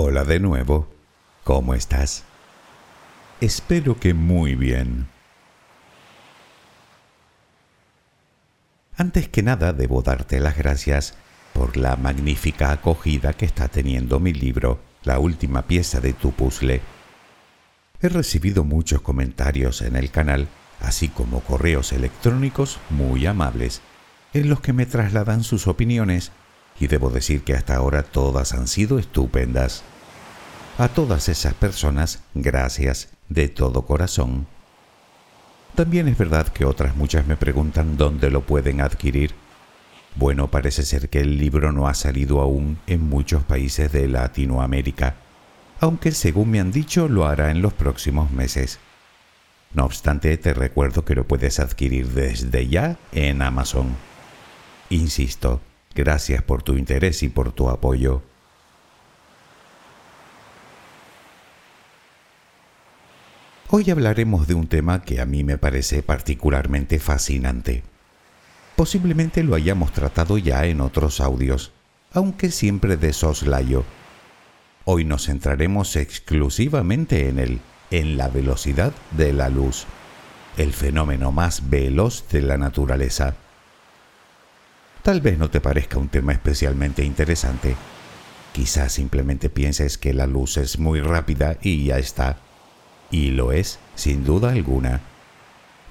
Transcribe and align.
Hola 0.00 0.22
de 0.22 0.38
nuevo. 0.38 0.86
¿Cómo 1.42 1.74
estás? 1.74 2.22
Espero 3.40 3.98
que 3.98 4.14
muy 4.14 4.54
bien. 4.54 5.08
Antes 8.96 9.28
que 9.28 9.42
nada 9.42 9.72
debo 9.72 10.02
darte 10.02 10.38
las 10.38 10.56
gracias 10.56 11.14
por 11.52 11.76
la 11.76 11.96
magnífica 11.96 12.70
acogida 12.70 13.32
que 13.32 13.44
está 13.44 13.66
teniendo 13.66 14.20
mi 14.20 14.32
libro, 14.32 14.78
la 15.02 15.18
última 15.18 15.62
pieza 15.62 15.98
de 15.98 16.12
tu 16.12 16.30
puzzle. 16.30 16.80
He 18.00 18.08
recibido 18.08 18.62
muchos 18.62 19.00
comentarios 19.00 19.82
en 19.82 19.96
el 19.96 20.12
canal, 20.12 20.46
así 20.78 21.08
como 21.08 21.40
correos 21.40 21.92
electrónicos 21.92 22.78
muy 22.88 23.26
amables, 23.26 23.80
en 24.32 24.48
los 24.48 24.60
que 24.60 24.72
me 24.72 24.86
trasladan 24.86 25.42
sus 25.42 25.66
opiniones 25.66 26.30
y 26.80 26.86
debo 26.86 27.10
decir 27.10 27.42
que 27.42 27.54
hasta 27.54 27.76
ahora 27.76 28.02
todas 28.02 28.52
han 28.52 28.68
sido 28.68 28.98
estupendas. 28.98 29.82
A 30.78 30.88
todas 30.88 31.28
esas 31.28 31.54
personas, 31.54 32.22
gracias 32.34 33.08
de 33.28 33.48
todo 33.48 33.82
corazón. 33.82 34.46
También 35.74 36.08
es 36.08 36.16
verdad 36.16 36.48
que 36.48 36.64
otras 36.64 36.96
muchas 36.96 37.26
me 37.26 37.36
preguntan 37.36 37.96
dónde 37.96 38.30
lo 38.30 38.42
pueden 38.42 38.80
adquirir. 38.80 39.34
Bueno, 40.16 40.50
parece 40.50 40.84
ser 40.84 41.08
que 41.08 41.20
el 41.20 41.38
libro 41.38 41.72
no 41.72 41.88
ha 41.88 41.94
salido 41.94 42.40
aún 42.40 42.78
en 42.86 43.08
muchos 43.08 43.44
países 43.44 43.92
de 43.92 44.08
Latinoamérica, 44.08 45.16
aunque 45.80 46.12
según 46.12 46.50
me 46.50 46.60
han 46.60 46.72
dicho 46.72 47.08
lo 47.08 47.26
hará 47.26 47.50
en 47.50 47.62
los 47.62 47.72
próximos 47.72 48.30
meses. 48.30 48.80
No 49.74 49.84
obstante, 49.84 50.36
te 50.36 50.54
recuerdo 50.54 51.04
que 51.04 51.14
lo 51.14 51.26
puedes 51.26 51.60
adquirir 51.60 52.08
desde 52.08 52.66
ya 52.66 52.96
en 53.12 53.42
Amazon. 53.42 53.94
Insisto, 54.90 55.60
Gracias 55.94 56.42
por 56.42 56.62
tu 56.62 56.76
interés 56.76 57.22
y 57.22 57.28
por 57.28 57.52
tu 57.52 57.68
apoyo. 57.68 58.22
Hoy 63.70 63.90
hablaremos 63.90 64.46
de 64.46 64.54
un 64.54 64.66
tema 64.66 65.02
que 65.02 65.20
a 65.20 65.26
mí 65.26 65.44
me 65.44 65.58
parece 65.58 66.02
particularmente 66.02 66.98
fascinante. 66.98 67.82
Posiblemente 68.76 69.42
lo 69.42 69.54
hayamos 69.54 69.92
tratado 69.92 70.38
ya 70.38 70.64
en 70.64 70.80
otros 70.80 71.20
audios, 71.20 71.72
aunque 72.12 72.50
siempre 72.50 72.96
de 72.96 73.12
soslayo. 73.12 73.84
Hoy 74.86 75.04
nos 75.04 75.26
centraremos 75.26 75.96
exclusivamente 75.96 77.28
en 77.28 77.38
él, 77.38 77.60
en 77.90 78.16
la 78.16 78.28
velocidad 78.28 78.94
de 79.10 79.34
la 79.34 79.50
luz, 79.50 79.84
el 80.56 80.72
fenómeno 80.72 81.30
más 81.30 81.68
veloz 81.68 82.24
de 82.30 82.40
la 82.40 82.56
naturaleza. 82.56 83.34
Tal 85.08 85.22
vez 85.22 85.38
no 85.38 85.48
te 85.48 85.62
parezca 85.62 85.98
un 85.98 86.10
tema 86.10 86.32
especialmente 86.32 87.02
interesante. 87.02 87.76
Quizás 88.52 88.92
simplemente 88.92 89.48
pienses 89.48 89.96
que 89.96 90.12
la 90.12 90.26
luz 90.26 90.58
es 90.58 90.78
muy 90.78 91.00
rápida 91.00 91.56
y 91.62 91.86
ya 91.86 91.96
está. 91.96 92.36
Y 93.10 93.30
lo 93.30 93.52
es, 93.52 93.78
sin 93.94 94.22
duda 94.22 94.50
alguna. 94.50 95.00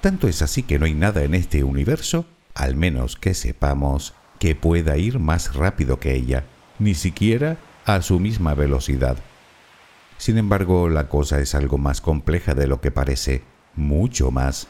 Tanto 0.00 0.28
es 0.28 0.40
así 0.40 0.62
que 0.62 0.78
no 0.78 0.84
hay 0.84 0.94
nada 0.94 1.24
en 1.24 1.34
este 1.34 1.64
universo, 1.64 2.26
al 2.54 2.76
menos 2.76 3.16
que 3.16 3.34
sepamos, 3.34 4.14
que 4.38 4.54
pueda 4.54 4.96
ir 4.98 5.18
más 5.18 5.56
rápido 5.56 5.98
que 5.98 6.14
ella, 6.14 6.44
ni 6.78 6.94
siquiera 6.94 7.56
a 7.86 8.02
su 8.02 8.20
misma 8.20 8.54
velocidad. 8.54 9.16
Sin 10.16 10.38
embargo, 10.38 10.88
la 10.88 11.08
cosa 11.08 11.40
es 11.40 11.56
algo 11.56 11.76
más 11.76 12.00
compleja 12.00 12.54
de 12.54 12.68
lo 12.68 12.80
que 12.80 12.92
parece, 12.92 13.42
mucho 13.74 14.30
más. 14.30 14.68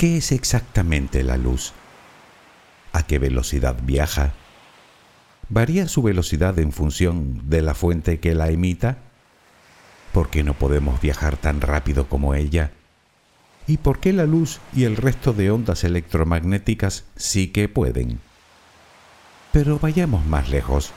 ¿Qué 0.00 0.16
es 0.16 0.32
exactamente 0.32 1.22
la 1.22 1.36
luz? 1.36 1.74
¿A 2.94 3.02
qué 3.02 3.18
velocidad 3.18 3.76
viaja? 3.82 4.32
¿Varía 5.50 5.88
su 5.88 6.00
velocidad 6.02 6.58
en 6.58 6.72
función 6.72 7.50
de 7.50 7.60
la 7.60 7.74
fuente 7.74 8.18
que 8.18 8.34
la 8.34 8.48
emita? 8.48 8.96
¿Por 10.14 10.30
qué 10.30 10.42
no 10.42 10.54
podemos 10.54 11.02
viajar 11.02 11.36
tan 11.36 11.60
rápido 11.60 12.08
como 12.08 12.34
ella? 12.34 12.72
¿Y 13.66 13.76
por 13.76 14.00
qué 14.00 14.14
la 14.14 14.24
luz 14.24 14.60
y 14.74 14.84
el 14.84 14.96
resto 14.96 15.34
de 15.34 15.50
ondas 15.50 15.84
electromagnéticas 15.84 17.04
sí 17.14 17.48
que 17.48 17.68
pueden? 17.68 18.20
Pero 19.52 19.78
vayamos 19.78 20.24
más 20.24 20.48
lejos. 20.48 20.92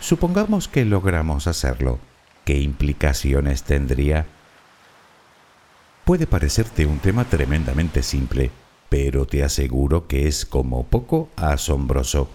Supongamos 0.00 0.66
que 0.66 0.86
logramos 0.86 1.46
hacerlo. 1.46 1.98
¿Qué 2.46 2.58
implicaciones 2.58 3.64
tendría? 3.64 4.24
Puede 6.04 6.26
parecerte 6.26 6.86
un 6.86 6.98
tema 6.98 7.24
tremendamente 7.24 8.02
simple, 8.02 8.50
pero 8.88 9.26
te 9.26 9.44
aseguro 9.44 10.06
que 10.06 10.26
es 10.26 10.44
como 10.44 10.84
poco 10.84 11.28
asombroso. 11.36 12.28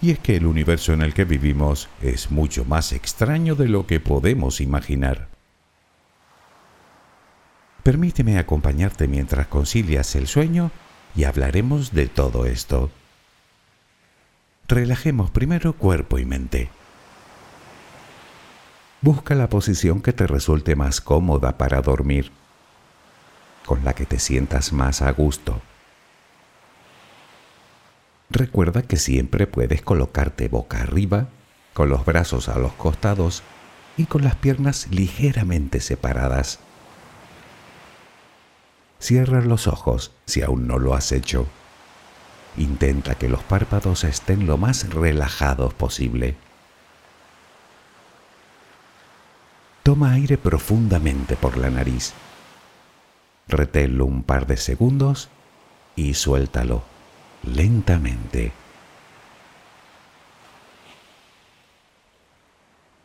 Y 0.00 0.10
es 0.10 0.18
que 0.18 0.36
el 0.36 0.46
universo 0.46 0.92
en 0.92 1.02
el 1.02 1.14
que 1.14 1.24
vivimos 1.24 1.88
es 2.02 2.30
mucho 2.30 2.64
más 2.64 2.92
extraño 2.92 3.54
de 3.54 3.68
lo 3.68 3.86
que 3.86 3.98
podemos 3.98 4.60
imaginar. 4.60 5.28
Permíteme 7.82 8.38
acompañarte 8.38 9.08
mientras 9.08 9.46
concilias 9.46 10.14
el 10.16 10.26
sueño 10.26 10.70
y 11.14 11.24
hablaremos 11.24 11.92
de 11.92 12.08
todo 12.08 12.44
esto. 12.44 12.90
Relajemos 14.68 15.30
primero 15.30 15.72
cuerpo 15.72 16.18
y 16.18 16.24
mente. 16.24 16.68
Busca 19.00 19.34
la 19.34 19.48
posición 19.48 20.02
que 20.02 20.12
te 20.12 20.26
resulte 20.26 20.76
más 20.76 21.00
cómoda 21.00 21.56
para 21.56 21.80
dormir 21.80 22.32
con 23.66 23.84
la 23.84 23.94
que 23.94 24.06
te 24.06 24.18
sientas 24.18 24.72
más 24.72 25.02
a 25.02 25.10
gusto. 25.10 25.60
Recuerda 28.30 28.82
que 28.82 28.96
siempre 28.96 29.46
puedes 29.46 29.82
colocarte 29.82 30.48
boca 30.48 30.80
arriba, 30.80 31.28
con 31.74 31.88
los 31.90 32.06
brazos 32.06 32.48
a 32.48 32.58
los 32.58 32.72
costados 32.72 33.42
y 33.96 34.06
con 34.06 34.24
las 34.24 34.36
piernas 34.36 34.88
ligeramente 34.90 35.80
separadas. 35.80 36.60
Cierra 38.98 39.42
los 39.42 39.66
ojos 39.66 40.12
si 40.24 40.42
aún 40.42 40.66
no 40.66 40.78
lo 40.78 40.94
has 40.94 41.12
hecho. 41.12 41.46
Intenta 42.56 43.16
que 43.16 43.28
los 43.28 43.42
párpados 43.42 44.04
estén 44.04 44.46
lo 44.46 44.56
más 44.56 44.88
relajados 44.88 45.74
posible. 45.74 46.36
Toma 49.82 50.12
aire 50.12 50.38
profundamente 50.38 51.36
por 51.36 51.58
la 51.58 51.70
nariz 51.70 52.14
reténlo 53.48 54.06
un 54.06 54.22
par 54.22 54.46
de 54.46 54.56
segundos 54.56 55.28
y 55.94 56.14
suéltalo 56.14 56.82
lentamente. 57.42 58.52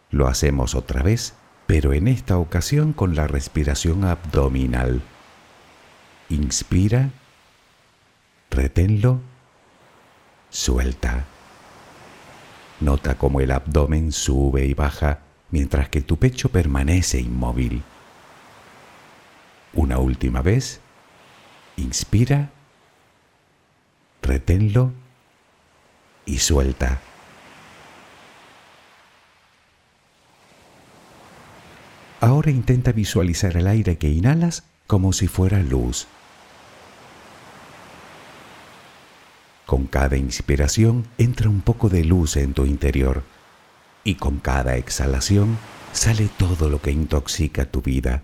Lo 0.10 0.28
hacemos 0.28 0.76
otra 0.76 1.04
vez, 1.04 1.36
pero 1.68 1.94
en 1.94 2.08
esta 2.08 2.38
ocasión 2.38 2.92
con 2.92 3.16
la 3.16 3.28
respiración 3.28 4.04
abdominal. 4.04 5.02
Inspira, 6.30 7.12
reténlo, 8.50 9.22
suelta. 10.50 11.26
Nota 12.82 13.16
cómo 13.18 13.40
el 13.40 13.52
abdomen 13.52 14.12
sube 14.12 14.66
y 14.66 14.74
baja 14.74 15.20
mientras 15.50 15.88
que 15.90 16.02
tu 16.02 16.18
pecho 16.18 16.50
permanece 16.50 17.20
inmóvil. 17.20 17.84
Una 19.74 20.00
última 20.00 20.42
vez. 20.42 20.82
Inspira, 21.78 22.50
reténlo 24.22 24.92
y 26.26 26.40
suelta. 26.40 27.00
Ahora 32.20 32.52
intenta 32.52 32.92
visualizar 32.92 33.56
el 33.56 33.66
aire 33.66 33.98
que 33.98 34.10
inhalas 34.10 34.64
como 34.88 35.14
si 35.14 35.28
fuera 35.28 35.60
luz. 35.60 36.06
Con 39.66 39.88
cada 39.88 40.18
inspiración 40.18 41.08
entra 41.18 41.50
un 41.50 41.62
poco 41.62 41.88
de 41.88 42.04
luz 42.04 42.36
en 42.36 42.54
tu 42.54 42.66
interior 42.66 43.24
y 44.04 44.16
con 44.16 44.40
cada 44.40 44.76
exhalación 44.76 45.58
sale 45.94 46.30
todo 46.38 46.70
lo 46.70 46.82
que 46.82 46.92
intoxica 46.92 47.66
tu 47.66 47.82
vida 47.82 48.24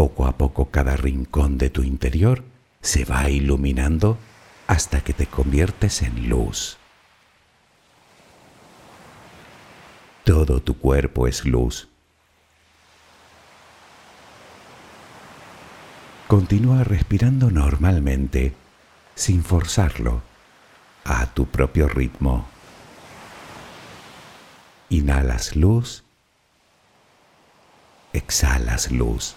Poco 0.00 0.24
a 0.24 0.38
poco 0.38 0.70
cada 0.70 0.96
rincón 0.96 1.58
de 1.58 1.68
tu 1.68 1.82
interior 1.82 2.42
se 2.80 3.04
va 3.04 3.28
iluminando 3.28 4.16
hasta 4.66 5.02
que 5.02 5.12
te 5.12 5.26
conviertes 5.26 6.00
en 6.00 6.30
luz. 6.30 6.78
Todo 10.24 10.62
tu 10.62 10.78
cuerpo 10.78 11.26
es 11.26 11.44
luz. 11.44 11.90
Continúa 16.28 16.82
respirando 16.82 17.50
normalmente, 17.50 18.54
sin 19.14 19.44
forzarlo, 19.44 20.22
a 21.04 21.26
tu 21.26 21.44
propio 21.44 21.88
ritmo. 21.88 22.48
Inhalas 24.88 25.56
luz, 25.56 26.04
exhalas 28.14 28.90
luz. 28.90 29.36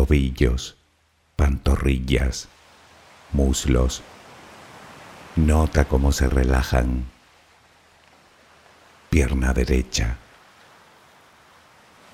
tobillos, 0.00 0.78
pantorrillas, 1.36 2.48
muslos. 3.32 4.00
Nota 5.36 5.84
cómo 5.84 6.10
se 6.12 6.26
relajan. 6.26 7.04
Pierna 9.10 9.52
derecha, 9.52 10.16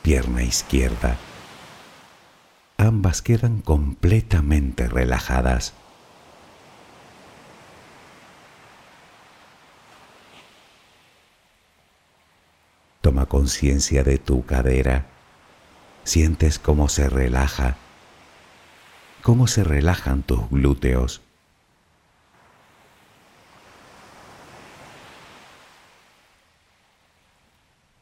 pierna 0.03 0.43
izquierda. 0.43 1.17
Ambas 2.77 3.23
quedan 3.23 3.61
completamente 3.61 4.89
relajadas. 4.89 5.73
Toma 13.01 13.27
conciencia 13.27 14.03
de 14.03 14.19
tu 14.19 14.45
cadera 14.45 15.16
Sientes 16.07 16.61
cómo 16.61 16.89
se 16.89 17.09
relaja, 17.09 17.79
cómo 19.23 19.49
se 19.49 19.65
relajan 19.65 20.23
tus 20.23 20.49
glúteos. 20.51 21.21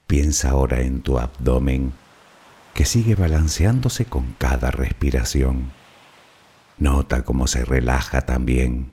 Piensa 0.07 0.51
ahora 0.51 0.83
en 0.83 1.01
tu 1.01 1.19
abdomen 1.19 1.95
que 2.75 2.85
sigue 2.85 3.15
balanceándose 3.15 4.05
con 4.05 4.35
cada 4.35 4.71
respiración. 4.71 5.73
Nota 6.77 7.25
cómo 7.25 7.47
se 7.47 7.65
relaja 7.65 8.21
también. 8.21 8.93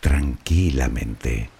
tranquilamente. 0.00 1.50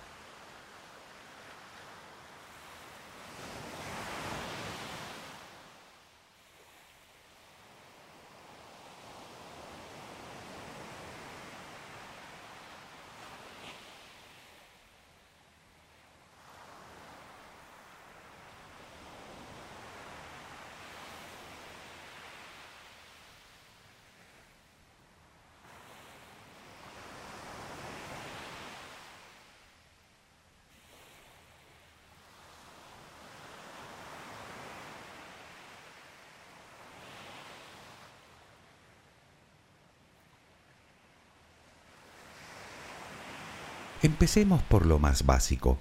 Empecemos 44.03 44.63
por 44.63 44.87
lo 44.87 44.99
más 44.99 45.27
básico. 45.27 45.77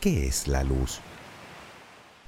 ¿Qué 0.00 0.28
es 0.28 0.46
la 0.46 0.62
luz? 0.62 1.00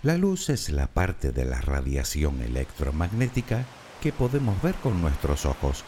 La 0.03 0.17
luz 0.17 0.49
es 0.49 0.71
la 0.71 0.89
parte 0.89 1.31
de 1.31 1.45
la 1.45 1.61
radiación 1.61 2.43
electromagnética 2.43 3.65
que 4.03 4.13
podemos 4.13 4.61
ver 4.61 4.75
con 4.77 5.01
nuestros 5.01 5.47
ojos. 5.47 5.85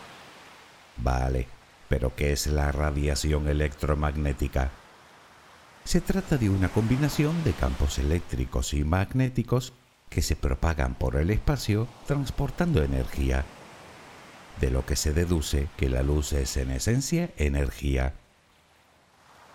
Vale, 0.97 1.49
pero 1.89 2.15
¿qué 2.15 2.33
es 2.33 2.47
la 2.47 2.71
radiación 2.71 3.49
electromagnética? 3.49 4.71
Se 5.83 6.01
trata 6.01 6.37
de 6.37 6.49
una 6.49 6.69
combinación 6.69 7.43
de 7.43 7.53
campos 7.53 7.99
eléctricos 7.99 8.73
y 8.75 8.85
magnéticos 8.85 9.73
que 10.09 10.23
se 10.23 10.37
propagan 10.37 10.95
por 10.95 11.17
el 11.17 11.31
espacio 11.31 11.89
transportando 12.07 12.85
energía, 12.85 13.45
de 14.61 14.71
lo 14.71 14.87
que 14.87 14.95
se 14.95 15.13
deduce 15.13 15.67
que 15.77 15.89
la 15.89 16.05
luz 16.05 16.33
es 16.33 16.57
en 16.57 16.71
esencia 16.71 17.31
energía 17.39 18.15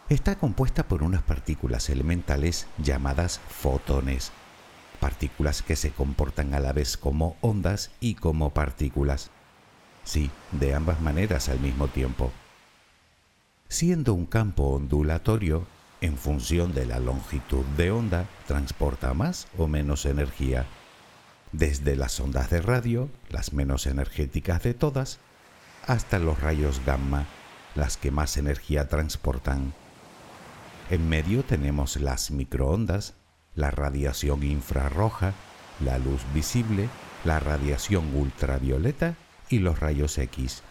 está 0.10 0.38
compuesta 0.38 0.88
por 0.88 1.04
unas 1.04 1.22
partículas 1.22 1.90
elementales 1.90 2.68
llamadas 2.78 3.40
fotones, 3.50 4.32
partículas 5.00 5.62
que 5.62 5.76
se 5.76 5.92
comportan 5.92 6.54
a 6.54 6.60
la 6.60 6.72
vez 6.74 6.98
como 6.98 7.36
ondas 7.42 7.92
y 8.00 8.16
como 8.16 8.52
partículas. 8.52 9.32
Sí, 10.04 10.32
de 10.54 10.74
ambas 10.74 11.02
maneras 11.02 11.50
al 11.50 11.60
mismo 11.60 11.90
tiempo. 11.90 12.32
Siendo 13.68 14.14
un 14.14 14.26
campo 14.26 14.64
ondulatorio, 14.70 15.68
en 16.00 16.18
función 16.18 16.74
de 16.74 16.86
la 16.86 17.00
longitud 17.00 17.66
de 17.76 17.92
onda, 17.92 18.26
transporta 18.48 19.14
más 19.14 19.48
o 19.58 19.68
menos 19.68 20.06
energía, 20.06 20.66
desde 21.52 21.96
las 21.96 22.20
ondas 22.20 22.50
de 22.50 22.62
radio, 22.62 23.10
las 23.30 23.52
menos 23.52 23.88
energéticas 23.88 24.64
de 24.64 24.74
todas, 24.74 25.20
hasta 25.86 26.20
los 26.20 26.40
rayos 26.40 26.82
gamma, 26.86 27.26
las 27.76 27.98
que 27.98 28.12
más 28.12 28.38
energía 28.38 28.88
transportan. 28.88 29.74
En 30.90 31.10
medio 31.10 31.44
tenemos 31.44 31.98
las 31.98 32.32
microondas, 32.32 33.16
la 33.56 33.72
radiación 33.72 34.44
infrarroja, 34.44 35.34
la 35.84 35.98
luz 35.98 36.22
visible, 36.34 36.88
la 37.26 37.42
radiación 37.42 38.16
ultravioleta 38.16 39.16
y 39.50 39.60
los 39.60 39.82
rayos 39.82 40.18
X. 40.18 40.64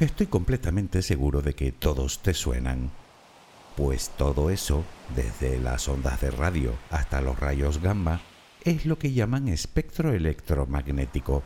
Estoy 0.00 0.26
completamente 0.26 1.02
seguro 1.02 1.42
de 1.42 1.54
que 1.54 1.70
todos 1.70 2.20
te 2.22 2.32
suenan, 2.32 2.90
pues 3.76 4.10
todo 4.16 4.48
eso, 4.48 4.84
desde 5.14 5.60
las 5.60 5.86
ondas 5.86 6.20
de 6.22 6.30
radio 6.30 6.74
hasta 6.90 7.20
los 7.20 7.38
rayos 7.38 7.82
gamma, 7.82 8.22
es 8.64 8.86
lo 8.86 8.98
que 8.98 9.12
llaman 9.12 9.48
espectro 9.48 10.12
electromagnético 10.12 11.42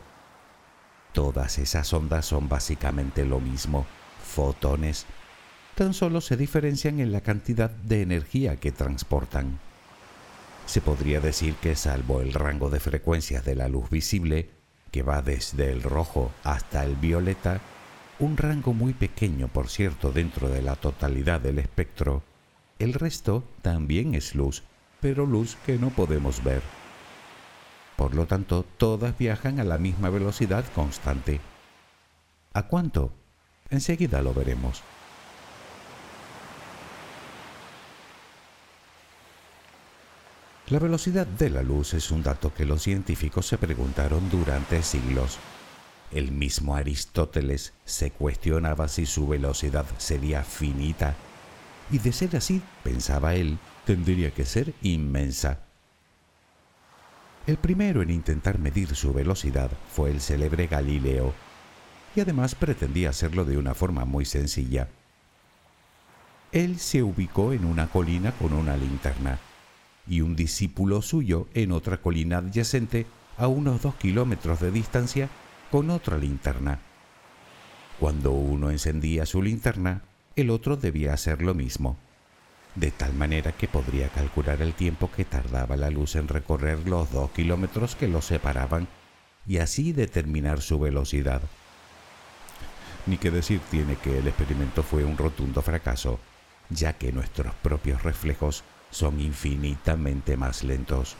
Todas 1.17 1.57
esas 1.57 1.91
ondas 1.93 2.27
son 2.27 2.47
básicamente 2.47 3.25
lo 3.25 3.39
mismo, 3.39 3.87
fotones. 4.23 5.07
Tan 5.73 5.95
solo 5.95 6.21
se 6.21 6.37
diferencian 6.37 6.99
en 6.99 7.11
la 7.11 7.21
cantidad 7.21 7.71
de 7.71 8.03
energía 8.03 8.57
que 8.57 8.71
transportan. 8.71 9.57
Se 10.67 10.79
podría 10.79 11.19
decir 11.19 11.55
que 11.55 11.75
salvo 11.75 12.21
el 12.21 12.35
rango 12.35 12.69
de 12.69 12.79
frecuencias 12.79 13.43
de 13.43 13.55
la 13.55 13.67
luz 13.67 13.89
visible, 13.89 14.51
que 14.91 15.01
va 15.01 15.23
desde 15.23 15.71
el 15.71 15.81
rojo 15.81 16.31
hasta 16.43 16.85
el 16.85 16.95
violeta, 16.95 17.61
un 18.19 18.37
rango 18.37 18.73
muy 18.73 18.93
pequeño, 18.93 19.47
por 19.47 19.69
cierto, 19.69 20.11
dentro 20.11 20.49
de 20.49 20.61
la 20.61 20.75
totalidad 20.75 21.41
del 21.41 21.57
espectro, 21.57 22.21
el 22.77 22.93
resto 22.93 23.43
también 23.63 24.13
es 24.13 24.35
luz, 24.35 24.61
pero 25.01 25.25
luz 25.25 25.57
que 25.65 25.79
no 25.79 25.89
podemos 25.89 26.43
ver. 26.43 26.61
Por 27.97 28.15
lo 28.15 28.27
tanto, 28.27 28.63
todas 28.77 29.17
viajan 29.17 29.59
a 29.59 29.65
la 29.65 29.77
misma 29.77 30.09
velocidad 30.09 30.63
constante. 30.73 31.41
¿A 32.53 32.63
cuánto? 32.67 33.11
Enseguida 33.69 34.21
lo 34.21 34.33
veremos. 34.33 34.83
La 40.69 40.79
velocidad 40.79 41.25
de 41.25 41.49
la 41.49 41.63
luz 41.63 41.93
es 41.93 42.11
un 42.11 42.23
dato 42.23 42.53
que 42.53 42.65
los 42.65 42.83
científicos 42.83 43.47
se 43.47 43.57
preguntaron 43.57 44.29
durante 44.29 44.83
siglos. 44.83 45.39
El 46.11 46.31
mismo 46.31 46.75
Aristóteles 46.75 47.73
se 47.83 48.11
cuestionaba 48.11 48.89
si 48.89 49.05
su 49.05 49.27
velocidad 49.27 49.85
sería 49.97 50.43
finita, 50.43 51.15
y 51.89 51.99
de 51.99 52.11
ser 52.11 52.35
así, 52.35 52.61
pensaba 52.83 53.33
él, 53.35 53.57
tendría 53.85 54.31
que 54.31 54.45
ser 54.45 54.73
inmensa. 54.81 55.66
El 57.47 57.55
primero 57.55 58.01
en 58.01 58.09
intentar 58.09 58.59
medir 58.59 58.93
su 58.93 59.13
velocidad 59.13 59.71
fue 59.89 60.11
el 60.11 60.19
célebre 60.19 60.67
Galileo, 60.67 61.33
y 62.13 62.19
además 62.19 62.55
pretendía 62.55 63.11
hacerlo 63.11 63.45
de 63.45 63.57
una 63.57 63.73
forma 63.73 64.03
muy 64.03 64.25
sencilla. 64.25 64.89
Él 66.51 66.77
se 66.77 67.03
ubicó 67.03 67.53
en 67.53 67.63
una 67.63 67.87
colina 67.87 68.33
con 68.33 68.51
una 68.51 68.75
linterna, 68.75 69.39
y 70.05 70.19
un 70.19 70.35
discípulo 70.35 71.01
suyo 71.01 71.47
en 71.53 71.71
otra 71.71 72.01
colina 72.01 72.39
adyacente 72.39 73.05
a 73.37 73.47
unos 73.47 73.81
dos 73.81 73.95
kilómetros 73.95 74.59
de 74.59 74.71
distancia 74.71 75.29
con 75.71 75.89
otra 75.89 76.17
linterna. 76.17 76.79
Cuando 77.97 78.33
uno 78.33 78.71
encendía 78.71 79.25
su 79.25 79.41
linterna, 79.41 80.01
el 80.35 80.49
otro 80.49 80.75
debía 80.75 81.13
hacer 81.13 81.41
lo 81.41 81.53
mismo 81.53 81.97
de 82.77 82.91
tal 82.91 83.13
manera 83.13 83.53
que 83.53 83.67
podría 83.67 84.07
calcular 84.09 84.61
el 84.61 84.73
tiempo 84.73 85.09
que 85.11 85.25
tardaba 85.25 85.75
la 85.75 85.89
luz 85.89 86.15
en 86.15 86.27
recorrer 86.27 86.87
los 86.87 87.11
dos 87.11 87.31
kilómetros 87.31 87.95
que 87.95 88.07
los 88.07 88.25
separaban 88.25 88.87
y 89.47 89.57
así 89.57 89.93
determinar 89.93 90.61
su 90.61 90.79
velocidad. 90.79 91.41
Ni 93.07 93.17
que 93.17 93.31
decir 93.31 93.61
tiene 93.71 93.95
que 93.95 94.19
el 94.19 94.27
experimento 94.27 94.83
fue 94.83 95.03
un 95.03 95.17
rotundo 95.17 95.63
fracaso, 95.63 96.19
ya 96.69 96.93
que 96.93 97.11
nuestros 97.11 97.55
propios 97.55 98.03
reflejos 98.03 98.63
son 98.91 99.19
infinitamente 99.19 100.37
más 100.37 100.63
lentos. 100.63 101.15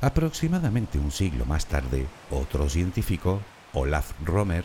Aproximadamente 0.00 0.98
un 0.98 1.12
siglo 1.12 1.44
más 1.44 1.66
tarde, 1.66 2.06
otro 2.30 2.68
científico, 2.68 3.40
Olaf 3.72 4.12
Romer, 4.24 4.64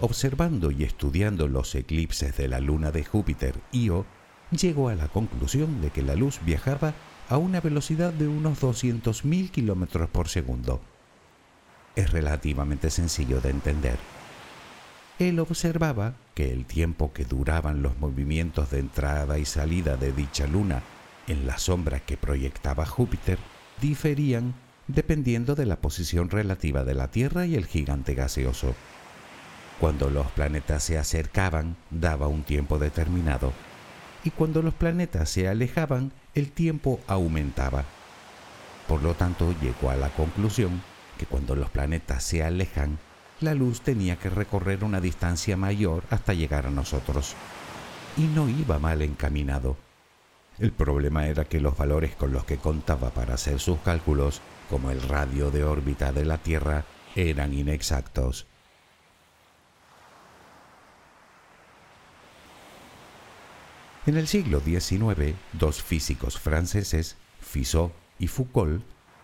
observando 0.00 0.70
y 0.70 0.84
estudiando 0.84 1.48
los 1.48 1.74
eclipses 1.74 2.36
de 2.36 2.48
la 2.48 2.60
luna 2.60 2.90
de 2.90 3.04
Júpiter, 3.04 3.54
Io, 3.72 4.06
llegó 4.50 4.88
a 4.88 4.94
la 4.94 5.08
conclusión 5.08 5.80
de 5.80 5.90
que 5.90 6.02
la 6.02 6.14
luz 6.14 6.40
viajaba 6.44 6.94
a 7.28 7.36
una 7.36 7.60
velocidad 7.60 8.12
de 8.12 8.28
unos 8.28 8.60
200.000 8.60 9.50
kilómetros 9.50 10.08
por 10.08 10.28
segundo. 10.28 10.80
Es 11.96 12.10
relativamente 12.12 12.90
sencillo 12.90 13.40
de 13.40 13.50
entender. 13.50 13.98
Él 15.18 15.40
observaba 15.40 16.14
que 16.34 16.52
el 16.52 16.64
tiempo 16.64 17.12
que 17.12 17.24
duraban 17.24 17.82
los 17.82 17.98
movimientos 17.98 18.70
de 18.70 18.78
entrada 18.78 19.38
y 19.38 19.44
salida 19.44 19.96
de 19.96 20.12
dicha 20.12 20.46
luna 20.46 20.82
en 21.26 21.46
la 21.46 21.58
sombra 21.58 22.00
que 22.00 22.16
proyectaba 22.16 22.86
Júpiter 22.86 23.38
diferían 23.80 24.54
dependiendo 24.86 25.54
de 25.54 25.66
la 25.66 25.80
posición 25.80 26.30
relativa 26.30 26.84
de 26.84 26.94
la 26.94 27.10
Tierra 27.10 27.46
y 27.46 27.56
el 27.56 27.66
gigante 27.66 28.14
gaseoso. 28.14 28.74
Cuando 29.80 30.10
los 30.10 30.26
planetas 30.32 30.82
se 30.82 30.98
acercaban, 30.98 31.76
daba 31.90 32.26
un 32.26 32.42
tiempo 32.42 32.78
determinado, 32.78 33.52
y 34.24 34.30
cuando 34.30 34.60
los 34.60 34.74
planetas 34.74 35.30
se 35.30 35.48
alejaban, 35.48 36.12
el 36.34 36.50
tiempo 36.50 37.00
aumentaba. 37.06 37.84
Por 38.88 39.02
lo 39.02 39.14
tanto, 39.14 39.54
llegó 39.60 39.90
a 39.90 39.96
la 39.96 40.08
conclusión 40.10 40.82
que 41.16 41.26
cuando 41.26 41.54
los 41.54 41.70
planetas 41.70 42.24
se 42.24 42.42
alejan, 42.42 42.98
la 43.40 43.54
luz 43.54 43.82
tenía 43.82 44.16
que 44.16 44.30
recorrer 44.30 44.82
una 44.82 45.00
distancia 45.00 45.56
mayor 45.56 46.02
hasta 46.10 46.34
llegar 46.34 46.66
a 46.66 46.70
nosotros. 46.70 47.36
Y 48.16 48.22
no 48.22 48.48
iba 48.48 48.80
mal 48.80 49.00
encaminado. 49.02 49.76
El 50.58 50.72
problema 50.72 51.28
era 51.28 51.44
que 51.44 51.60
los 51.60 51.76
valores 51.76 52.16
con 52.16 52.32
los 52.32 52.44
que 52.44 52.56
contaba 52.56 53.10
para 53.10 53.34
hacer 53.34 53.60
sus 53.60 53.78
cálculos, 53.78 54.40
como 54.68 54.90
el 54.90 55.00
radio 55.02 55.52
de 55.52 55.62
órbita 55.62 56.10
de 56.10 56.24
la 56.24 56.38
Tierra, 56.38 56.84
eran 57.14 57.54
inexactos. 57.54 58.47
En 64.08 64.16
el 64.16 64.26
siglo 64.26 64.60
XIX, 64.60 65.34
dos 65.52 65.82
físicos 65.82 66.38
franceses, 66.38 67.18
Fizeau 67.42 67.92
y 68.18 68.28
Foucault, 68.28 68.82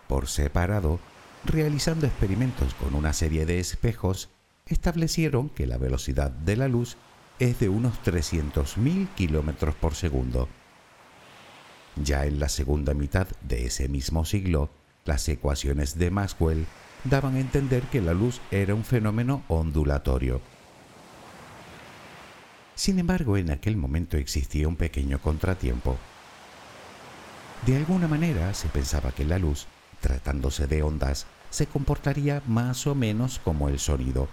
por 0.09 0.27
separado, 0.29 1.01
realizando 1.47 2.07
experimentos 2.07 2.75
con 2.75 2.95
una 2.95 3.15
serie 3.15 3.47
de 3.47 3.61
espejos, 3.61 4.29
establecieron 4.67 5.49
que 5.49 5.67
la 5.67 5.79
velocidad 5.79 6.31
de 6.31 6.57
la 6.57 6.69
luz 6.69 6.99
es 7.39 7.59
de 7.61 7.71
unos 7.71 7.95
300.000 8.05 9.09
kilómetros 9.15 9.75
por 9.75 9.95
segundo. 9.95 10.51
Ya 11.97 12.27
en 12.27 12.39
la 12.39 12.51
segunda 12.51 12.93
mitad 12.93 13.27
de 13.41 13.65
ese 13.65 13.89
mismo 13.89 14.27
siglo, 14.27 14.69
las 15.07 15.27
ecuaciones 15.31 15.97
de 15.97 16.11
Maxwell 16.11 16.67
daban 17.05 17.37
a 17.37 17.41
entender 17.41 17.85
que 17.85 18.03
la 18.03 18.13
luz 18.13 18.39
era 18.51 18.75
un 18.75 18.85
fenómeno 18.85 19.45
ondulatorio. 19.49 20.43
Sin 22.75 22.99
embargo, 22.99 23.37
en 23.37 23.51
aquel 23.51 23.77
momento 23.77 24.17
existía 24.17 24.67
un 24.67 24.77
pequeño 24.77 25.21
contratiempo. 25.21 25.97
De 27.67 27.77
alguna 27.77 28.09
manera 28.09 28.53
se 28.53 28.69
pensaba 28.69 29.13
que 29.13 29.25
la 29.25 29.39
luz, 29.39 29.67
tratándose 30.01 30.67
de 30.67 30.83
ondas, 30.83 31.27
se 31.51 31.67
comportaría 31.67 32.43
más 32.47 32.87
o 32.87 32.95
menos 32.95 33.39
como 33.39 33.69
el 33.69 33.79
sonido. 33.79 34.29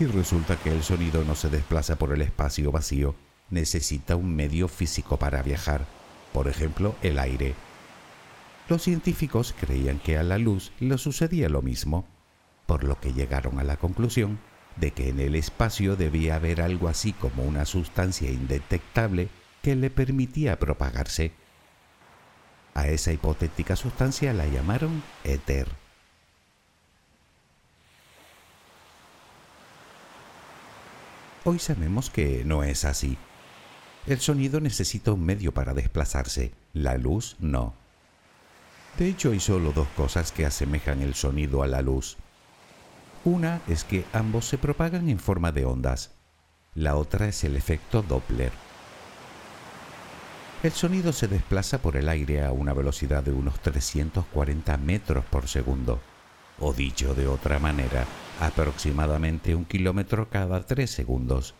Y 0.00 0.06
resulta 0.06 0.56
que 0.56 0.72
el 0.72 0.82
sonido 0.82 1.24
no 1.24 1.34
se 1.34 1.50
desplaza 1.50 1.96
por 1.96 2.12
el 2.12 2.22
espacio 2.22 2.72
vacío, 2.72 3.14
necesita 3.50 4.16
un 4.16 4.34
medio 4.34 4.66
físico 4.66 5.18
para 5.18 5.42
viajar, 5.42 5.86
por 6.32 6.48
ejemplo 6.48 6.96
el 7.02 7.18
aire. 7.18 7.54
Los 8.68 8.82
científicos 8.82 9.54
creían 9.60 9.98
que 9.98 10.16
a 10.16 10.22
la 10.22 10.38
luz 10.38 10.72
le 10.80 10.96
sucedía 10.96 11.50
lo 11.50 11.60
mismo, 11.60 12.08
por 12.66 12.84
lo 12.84 12.98
que 12.98 13.12
llegaron 13.12 13.58
a 13.58 13.64
la 13.64 13.76
conclusión 13.76 14.38
de 14.76 14.92
que 14.92 15.08
en 15.08 15.20
el 15.20 15.34
espacio 15.34 15.96
debía 15.96 16.36
haber 16.36 16.60
algo 16.60 16.88
así 16.88 17.12
como 17.12 17.44
una 17.44 17.64
sustancia 17.64 18.30
indetectable 18.30 19.28
que 19.62 19.76
le 19.76 19.90
permitía 19.90 20.58
propagarse. 20.58 21.32
A 22.74 22.88
esa 22.88 23.12
hipotética 23.12 23.76
sustancia 23.76 24.32
la 24.32 24.46
llamaron 24.46 25.02
éter. 25.24 25.68
Hoy 31.44 31.58
sabemos 31.58 32.08
que 32.08 32.44
no 32.44 32.62
es 32.62 32.84
así. 32.84 33.18
El 34.06 34.20
sonido 34.20 34.60
necesita 34.60 35.12
un 35.12 35.24
medio 35.24 35.52
para 35.52 35.74
desplazarse, 35.74 36.52
la 36.72 36.96
luz 36.96 37.36
no. 37.40 37.74
De 38.98 39.08
hecho, 39.08 39.32
hay 39.32 39.40
solo 39.40 39.72
dos 39.72 39.88
cosas 39.96 40.32
que 40.32 40.46
asemejan 40.46 41.02
el 41.02 41.14
sonido 41.14 41.62
a 41.62 41.66
la 41.66 41.82
luz. 41.82 42.16
Una 43.24 43.60
es 43.68 43.84
que 43.84 44.04
ambos 44.12 44.46
se 44.46 44.58
propagan 44.58 45.08
en 45.08 45.20
forma 45.20 45.52
de 45.52 45.64
ondas. 45.64 46.10
La 46.74 46.96
otra 46.96 47.28
es 47.28 47.44
el 47.44 47.54
efecto 47.54 48.02
Doppler. 48.02 48.50
El 50.64 50.72
sonido 50.72 51.12
se 51.12 51.28
desplaza 51.28 51.78
por 51.78 51.96
el 51.96 52.08
aire 52.08 52.44
a 52.44 52.50
una 52.50 52.72
velocidad 52.72 53.22
de 53.22 53.32
unos 53.32 53.60
340 53.60 54.76
metros 54.78 55.24
por 55.24 55.46
segundo, 55.46 56.00
o 56.58 56.72
dicho 56.72 57.14
de 57.14 57.28
otra 57.28 57.60
manera, 57.60 58.06
aproximadamente 58.40 59.54
un 59.54 59.66
kilómetro 59.66 60.28
cada 60.28 60.64
tres 60.66 60.90
segundos. 60.90 61.54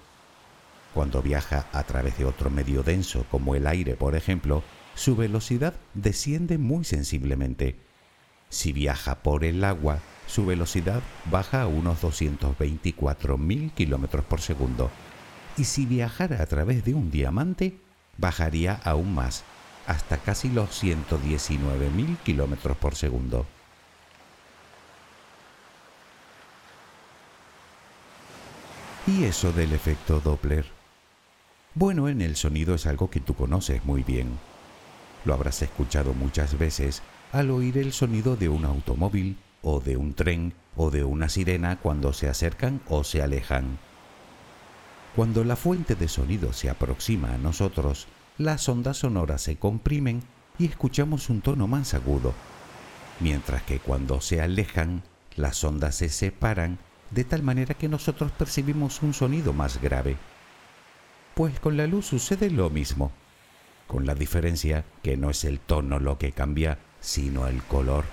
Cuando 0.95 1.23
viaja 1.23 1.67
a 1.73 1.83
través 1.85 2.19
de 2.19 2.25
otro 2.25 2.51
medio 2.51 2.83
denso, 2.83 3.25
como 3.31 3.55
el 3.55 3.67
aire, 3.67 3.95
por 3.95 4.17
ejemplo, 4.17 4.63
su 4.95 5.17
velocidad 5.17 5.75
desciende 5.95 6.59
muy 6.59 6.85
sensiblemente. 6.85 7.77
Si 8.49 8.73
viaja 8.73 9.23
por 9.23 9.45
el 9.45 9.63
agua, 9.65 10.01
su 10.29 10.47
velocidad 10.47 11.03
baja 11.31 11.63
a 11.63 11.67
unos 11.67 12.03
224.000 12.03 13.73
kilómetros 13.73 14.25
por 14.25 14.41
segundo. 14.41 14.91
Y 15.57 15.65
si 15.65 15.87
viajara 15.87 16.43
a 16.43 16.47
través 16.47 16.85
de 16.85 16.95
un 16.95 17.11
diamante, 17.11 17.79
bajaría 18.19 18.81
aún 18.85 19.15
más, 19.15 19.43
hasta 19.87 20.19
casi 20.19 20.51
los 20.51 20.83
119.000 20.83 22.19
kilómetros 22.19 22.77
por 22.77 22.95
segundo. 22.95 23.47
¿Y 29.07 29.25
eso 29.25 29.53
del 29.53 29.73
efecto 29.73 30.21
Doppler? 30.21 30.67
Bueno, 31.75 32.09
en 32.09 32.21
el 32.21 32.37
sonido 32.37 32.75
es 32.75 32.87
algo 32.87 33.09
que 33.09 33.21
tú 33.21 33.35
conoces 33.35 33.85
muy 33.87 34.03
bien. 34.03 34.39
Lo 35.25 35.33
habrás 35.33 35.63
escuchado 35.63 36.13
muchas 36.13 36.59
veces 36.59 37.03
al 37.33 37.51
oír 37.51 37.79
el 37.79 37.93
sonido 37.93 38.37
de 38.37 38.51
un 38.51 38.67
automóvil 38.67 39.39
o 39.63 39.81
de 39.81 39.97
un 39.97 40.15
tren 40.15 40.55
o 40.77 40.91
de 40.91 41.05
una 41.05 41.29
sirena 41.29 41.79
cuando 41.81 42.13
se 42.13 42.29
acercan 42.29 42.81
o 42.89 43.05
se 43.05 43.23
alejan. 43.23 43.79
Cuando 45.17 45.43
la 45.45 45.57
fuente 45.57 45.95
de 45.95 46.09
sonido 46.09 46.53
se 46.53 46.71
aproxima 46.71 47.35
a 47.35 47.39
nosotros, 47.39 48.07
las 48.39 48.69
ondas 48.69 48.99
sonoras 48.99 49.43
se 49.43 49.57
comprimen 49.57 50.23
y 50.59 50.67
escuchamos 50.67 51.29
un 51.29 51.41
tono 51.41 51.67
más 51.67 51.95
agudo, 51.95 52.35
mientras 53.21 53.63
que 53.63 53.81
cuando 53.81 54.21
se 54.21 54.41
alejan, 54.41 55.03
las 55.37 55.63
ondas 55.65 55.97
se 55.97 56.09
separan 56.09 56.79
de 57.11 57.25
tal 57.25 57.43
manera 57.43 57.75
que 57.75 57.89
nosotros 57.89 58.31
percibimos 58.33 59.03
un 59.03 59.15
sonido 59.15 59.53
más 59.53 59.81
grave. 59.81 60.17
Pues 61.35 61.59
con 61.61 61.77
la 61.77 61.87
luz 61.87 62.07
sucede 62.07 62.51
lo 62.51 62.71
mismo, 62.71 63.13
con 63.87 64.07
la 64.07 64.15
diferencia 64.15 64.85
que 65.03 65.17
no 65.17 65.31
es 65.31 65.45
el 65.45 65.59
tono 65.59 65.99
lo 65.99 66.19
que 66.19 66.33
cambia, 66.33 66.79
sino 67.01 67.47
el 67.47 67.63
color. 67.63 68.05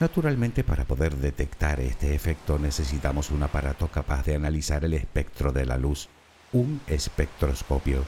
Naturalmente, 0.00 0.62
para 0.62 0.84
poder 0.84 1.16
detectar 1.16 1.80
este 1.80 2.14
efecto 2.14 2.58
necesitamos 2.58 3.30
un 3.30 3.42
aparato 3.42 3.88
capaz 3.88 4.24
de 4.24 4.36
analizar 4.36 4.84
el 4.84 4.94
espectro 4.94 5.50
de 5.50 5.66
la 5.66 5.76
luz, 5.76 6.08
un 6.52 6.80
espectroscopio. 6.86 8.04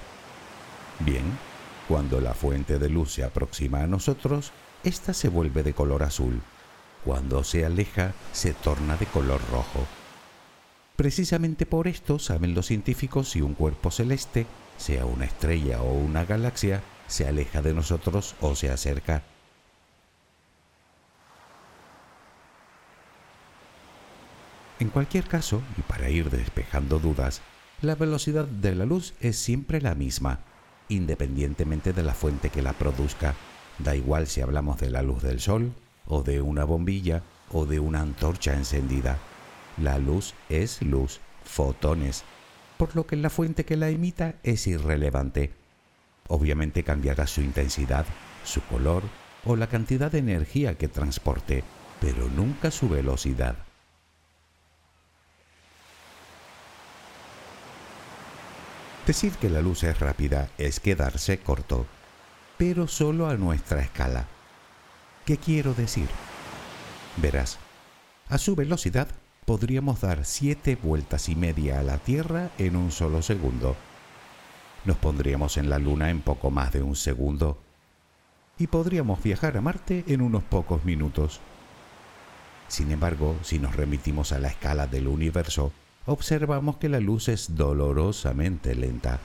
Bien, 1.00 1.24
cuando 1.88 2.20
la 2.20 2.32
fuente 2.32 2.78
de 2.78 2.88
luz 2.88 3.14
se 3.14 3.24
aproxima 3.24 3.82
a 3.82 3.88
nosotros, 3.88 4.52
ésta 4.84 5.12
se 5.12 5.28
vuelve 5.28 5.64
de 5.64 5.74
color 5.74 6.04
azul. 6.04 6.40
Cuando 7.04 7.42
se 7.42 7.66
aleja, 7.66 8.12
se 8.32 8.52
torna 8.52 8.96
de 8.96 9.06
color 9.06 9.40
rojo. 9.50 9.84
Precisamente 10.94 11.66
por 11.66 11.88
esto 11.88 12.20
saben 12.20 12.54
los 12.54 12.66
científicos 12.66 13.30
si 13.30 13.40
un 13.40 13.54
cuerpo 13.54 13.90
celeste, 13.90 14.46
sea 14.76 15.06
una 15.06 15.24
estrella 15.24 15.82
o 15.82 15.92
una 15.92 16.24
galaxia, 16.24 16.82
se 17.08 17.26
aleja 17.26 17.62
de 17.62 17.74
nosotros 17.74 18.36
o 18.40 18.54
se 18.54 18.70
acerca 18.70 19.24
En 24.80 24.88
cualquier 24.88 25.24
caso, 25.24 25.60
y 25.76 25.82
para 25.82 26.08
ir 26.08 26.30
despejando 26.30 26.98
dudas, 26.98 27.42
la 27.82 27.96
velocidad 27.96 28.46
de 28.46 28.74
la 28.74 28.86
luz 28.86 29.12
es 29.20 29.36
siempre 29.38 29.82
la 29.82 29.94
misma, 29.94 30.40
independientemente 30.88 31.92
de 31.92 32.02
la 32.02 32.14
fuente 32.14 32.48
que 32.48 32.62
la 32.62 32.72
produzca. 32.72 33.34
Da 33.78 33.94
igual 33.94 34.26
si 34.26 34.40
hablamos 34.40 34.80
de 34.80 34.88
la 34.88 35.02
luz 35.02 35.22
del 35.22 35.40
sol, 35.40 35.74
o 36.06 36.22
de 36.22 36.40
una 36.40 36.64
bombilla, 36.64 37.22
o 37.52 37.66
de 37.66 37.78
una 37.78 38.00
antorcha 38.00 38.54
encendida. 38.54 39.18
La 39.76 39.98
luz 39.98 40.32
es 40.48 40.80
luz, 40.80 41.20
fotones, 41.44 42.24
por 42.78 42.96
lo 42.96 43.06
que 43.06 43.16
la 43.16 43.28
fuente 43.28 43.66
que 43.66 43.76
la 43.76 43.90
emita 43.90 44.36
es 44.44 44.66
irrelevante. 44.66 45.52
Obviamente 46.26 46.84
cambiará 46.84 47.26
su 47.26 47.42
intensidad, 47.42 48.06
su 48.44 48.62
color 48.62 49.02
o 49.44 49.56
la 49.56 49.66
cantidad 49.66 50.10
de 50.10 50.20
energía 50.20 50.78
que 50.78 50.88
transporte, 50.88 51.64
pero 52.00 52.30
nunca 52.30 52.70
su 52.70 52.88
velocidad. 52.88 53.56
Decir 59.10 59.32
que 59.32 59.50
la 59.50 59.60
luz 59.60 59.82
es 59.82 59.98
rápida 59.98 60.50
es 60.56 60.78
quedarse 60.78 61.40
corto, 61.40 61.84
pero 62.56 62.86
solo 62.86 63.28
a 63.28 63.34
nuestra 63.34 63.80
escala. 63.80 64.28
¿Qué 65.26 65.36
quiero 65.36 65.74
decir? 65.74 66.08
Verás, 67.16 67.58
a 68.28 68.38
su 68.38 68.54
velocidad 68.54 69.08
podríamos 69.46 70.00
dar 70.00 70.24
siete 70.24 70.76
vueltas 70.80 71.28
y 71.28 71.34
media 71.34 71.80
a 71.80 71.82
la 71.82 71.98
Tierra 71.98 72.52
en 72.56 72.76
un 72.76 72.92
solo 72.92 73.20
segundo. 73.20 73.74
Nos 74.84 74.96
pondríamos 74.98 75.56
en 75.56 75.70
la 75.70 75.80
Luna 75.80 76.10
en 76.10 76.20
poco 76.20 76.52
más 76.52 76.72
de 76.72 76.82
un 76.82 76.94
segundo 76.94 77.58
y 78.58 78.68
podríamos 78.68 79.20
viajar 79.24 79.56
a 79.56 79.60
Marte 79.60 80.04
en 80.06 80.22
unos 80.22 80.44
pocos 80.44 80.84
minutos. 80.84 81.40
Sin 82.68 82.92
embargo, 82.92 83.36
si 83.42 83.58
nos 83.58 83.74
remitimos 83.74 84.30
a 84.30 84.38
la 84.38 84.46
escala 84.46 84.86
del 84.86 85.08
universo, 85.08 85.72
observamos 86.06 86.76
que 86.78 86.88
la 86.88 87.00
luz 87.00 87.28
es 87.28 87.54
dolorosamente 87.56 88.74
lenta. 88.74 89.20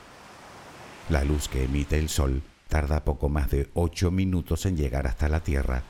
La 1.10 1.24
luz 1.24 1.48
que 1.48 1.64
emite 1.64 1.98
el 2.00 2.10
Sol 2.10 2.42
tarda 2.68 3.04
poco 3.04 3.30
más 3.30 3.50
de 3.50 3.70
8 3.74 4.12
minutos 4.12 4.66
en 4.66 4.78
llegar 4.78 5.08
hasta 5.08 5.30
la 5.30 5.42
Tierra 5.42 5.84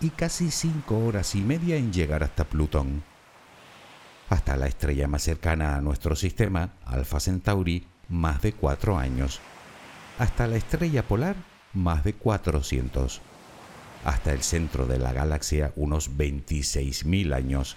y 0.00 0.10
casi 0.10 0.50
5 0.50 0.98
horas 0.98 1.34
y 1.34 1.40
media 1.40 1.76
en 1.76 1.92
llegar 1.92 2.22
hasta 2.22 2.44
Plutón. 2.44 3.02
Hasta 4.30 4.56
la 4.56 4.66
estrella 4.66 5.06
más 5.06 5.22
cercana 5.22 5.76
a 5.76 5.80
nuestro 5.80 6.16
sistema, 6.16 6.72
Alpha 6.84 7.20
Centauri, 7.20 7.86
más 8.08 8.42
de 8.42 8.52
4 8.52 8.98
años. 8.98 9.40
Hasta 10.18 10.46
la 10.46 10.56
estrella 10.56 11.06
polar, 11.06 11.36
más 11.72 12.04
de 12.04 12.14
400 12.14 13.20
hasta 14.04 14.32
el 14.32 14.42
centro 14.42 14.86
de 14.86 14.98
la 14.98 15.12
galaxia 15.12 15.72
unos 15.76 16.10
26.000 16.10 17.34
años 17.34 17.76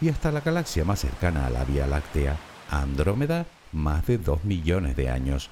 y 0.00 0.08
hasta 0.08 0.30
la 0.30 0.40
galaxia 0.40 0.84
más 0.84 1.00
cercana 1.00 1.46
a 1.46 1.50
la 1.50 1.64
Vía 1.64 1.86
Láctea, 1.86 2.36
Andrómeda, 2.70 3.46
más 3.72 4.06
de 4.06 4.18
2 4.18 4.44
millones 4.44 4.96
de 4.96 5.10
años 5.10 5.50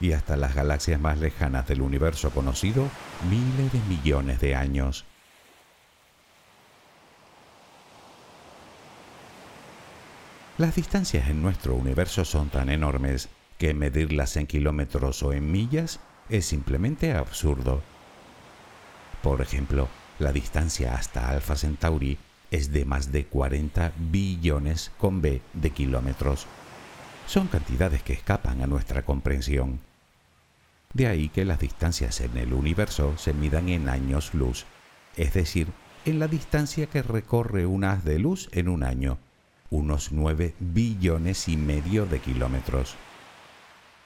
y 0.00 0.12
hasta 0.12 0.36
las 0.36 0.54
galaxias 0.54 1.00
más 1.00 1.18
lejanas 1.18 1.66
del 1.66 1.82
universo 1.82 2.30
conocido, 2.30 2.88
miles 3.28 3.72
de 3.72 3.80
millones 3.88 4.40
de 4.40 4.54
años. 4.54 5.04
Las 10.56 10.74
distancias 10.74 11.28
en 11.28 11.42
nuestro 11.42 11.74
universo 11.74 12.24
son 12.24 12.48
tan 12.48 12.68
enormes 12.68 13.28
que 13.58 13.74
medirlas 13.74 14.36
en 14.36 14.46
kilómetros 14.46 15.22
o 15.22 15.32
en 15.32 15.50
millas 15.50 16.00
es 16.28 16.46
simplemente 16.46 17.12
absurdo. 17.14 17.80
Por 19.22 19.40
ejemplo, 19.40 19.88
la 20.18 20.32
distancia 20.32 20.94
hasta 20.94 21.28
Alpha 21.28 21.56
Centauri 21.56 22.18
es 22.50 22.72
de 22.72 22.84
más 22.84 23.12
de 23.12 23.26
40 23.26 23.92
billones 24.10 24.90
con 24.98 25.20
B 25.20 25.42
de 25.52 25.70
kilómetros. 25.70 26.46
Son 27.26 27.46
cantidades 27.46 28.02
que 28.02 28.14
escapan 28.14 28.62
a 28.62 28.66
nuestra 28.66 29.04
comprensión. 29.04 29.80
De 30.94 31.06
ahí 31.06 31.28
que 31.28 31.44
las 31.44 31.60
distancias 31.60 32.20
en 32.20 32.36
el 32.38 32.54
universo 32.54 33.16
se 33.18 33.34
midan 33.34 33.68
en 33.68 33.88
años 33.88 34.32
luz, 34.32 34.64
es 35.16 35.34
decir, 35.34 35.68
en 36.06 36.18
la 36.18 36.28
distancia 36.28 36.86
que 36.86 37.02
recorre 37.02 37.66
un 37.66 37.84
haz 37.84 38.04
de 38.04 38.18
luz 38.18 38.48
en 38.52 38.68
un 38.68 38.82
año, 38.82 39.18
unos 39.68 40.12
9 40.12 40.54
billones 40.58 41.48
y 41.48 41.58
medio 41.58 42.06
de 42.06 42.20
kilómetros. 42.20 42.96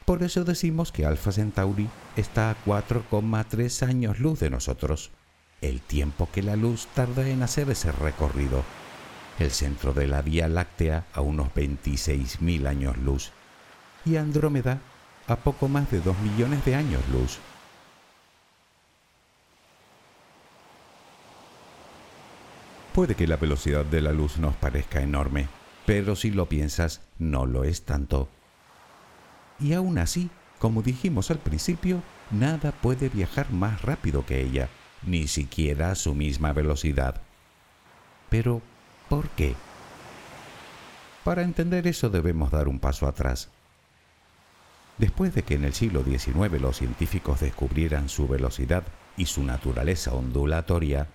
Por 0.04 0.24
eso 0.24 0.42
decimos 0.42 0.90
que 0.90 1.06
Alpha 1.06 1.30
Centauri 1.30 1.88
está 2.16 2.50
a 2.50 2.56
4,3 2.64 3.86
años 3.86 4.18
luz 4.18 4.40
de 4.40 4.50
nosotros, 4.50 5.12
el 5.62 5.80
tiempo 5.80 6.28
que 6.32 6.42
la 6.42 6.56
luz 6.56 6.86
tarda 6.94 7.26
en 7.26 7.42
hacer 7.42 7.70
ese 7.70 7.90
recorrido. 7.92 8.62
El 9.38 9.50
centro 9.50 9.94
de 9.94 10.06
la 10.06 10.20
Vía 10.20 10.48
Láctea 10.48 11.06
a 11.14 11.22
unos 11.22 11.48
26.000 11.54 12.66
años 12.66 12.98
luz 12.98 13.30
y 14.04 14.16
Andrómeda 14.16 14.80
a 15.26 15.36
poco 15.36 15.68
más 15.68 15.90
de 15.90 16.00
2 16.00 16.18
millones 16.18 16.64
de 16.66 16.74
años 16.74 17.02
luz. 17.10 17.38
Puede 22.92 23.14
que 23.14 23.26
la 23.26 23.36
velocidad 23.36 23.86
de 23.86 24.02
la 24.02 24.12
luz 24.12 24.36
nos 24.36 24.54
parezca 24.56 25.00
enorme, 25.00 25.48
pero 25.86 26.14
si 26.14 26.30
lo 26.30 26.46
piensas, 26.46 27.00
no 27.18 27.46
lo 27.46 27.64
es 27.64 27.82
tanto 27.84 28.28
y 29.62 29.74
aún 29.74 29.98
así, 29.98 30.28
como 30.58 30.82
dijimos 30.82 31.30
al 31.30 31.38
principio, 31.38 32.02
nada 32.30 32.72
puede 32.72 33.08
viajar 33.08 33.50
más 33.52 33.82
rápido 33.82 34.26
que 34.26 34.42
ella, 34.42 34.68
ni 35.04 35.26
siquiera 35.26 35.90
a 35.90 35.94
su 35.94 36.14
misma 36.14 36.52
velocidad. 36.52 37.20
Pero, 38.28 38.62
¿por 39.08 39.28
qué? 39.30 39.54
Para 41.24 41.42
entender 41.42 41.86
eso 41.86 42.10
debemos 42.10 42.50
dar 42.50 42.68
un 42.68 42.78
paso 42.80 43.06
atrás. 43.06 43.48
Después 44.98 45.34
de 45.34 45.42
que 45.42 45.54
en 45.54 45.64
el 45.64 45.72
siglo 45.72 46.04
XIX 46.04 46.60
los 46.60 46.76
científicos 46.76 47.40
descubrieran 47.40 48.08
su 48.08 48.28
velocidad 48.28 48.84
y 49.16 49.26
su 49.26 49.42
naturaleza 49.42 50.12
ondulatoria, 50.14 51.08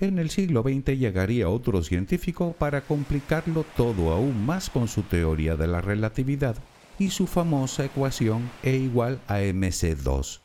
en 0.00 0.18
el 0.18 0.30
siglo 0.30 0.62
XX 0.62 0.98
llegaría 0.98 1.48
otro 1.48 1.82
científico 1.82 2.54
para 2.58 2.80
complicarlo 2.80 3.64
todo 3.76 4.12
aún 4.12 4.46
más 4.46 4.70
con 4.70 4.88
su 4.88 5.02
teoría 5.02 5.56
de 5.56 5.66
la 5.66 5.82
relatividad 5.82 6.56
y 6.98 7.10
su 7.10 7.26
famosa 7.26 7.84
ecuación 7.84 8.50
E 8.62 8.76
igual 8.76 9.20
a 9.26 9.40
mc2. 9.40 10.40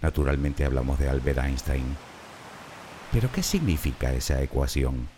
Naturalmente 0.00 0.64
hablamos 0.64 0.98
de 0.98 1.08
Albert 1.08 1.38
Einstein. 1.38 1.96
Pero 3.12 3.30
¿qué 3.32 3.42
significa 3.42 4.12
esa 4.12 4.42
ecuación? 4.42 5.08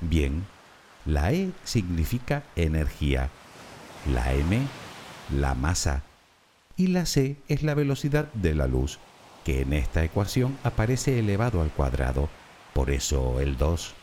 Bien, 0.00 0.46
la 1.04 1.32
E 1.32 1.52
significa 1.64 2.44
energía, 2.56 3.30
la 4.06 4.32
M 4.32 4.66
la 5.30 5.54
masa 5.54 6.02
y 6.76 6.88
la 6.88 7.06
C 7.06 7.36
es 7.48 7.62
la 7.62 7.74
velocidad 7.74 8.32
de 8.34 8.54
la 8.54 8.66
luz, 8.66 8.98
que 9.44 9.62
en 9.62 9.72
esta 9.72 10.04
ecuación 10.04 10.56
aparece 10.62 11.18
elevado 11.18 11.60
al 11.60 11.70
cuadrado, 11.70 12.28
por 12.72 12.90
eso 12.90 13.40
el 13.40 13.56
2. 13.56 13.94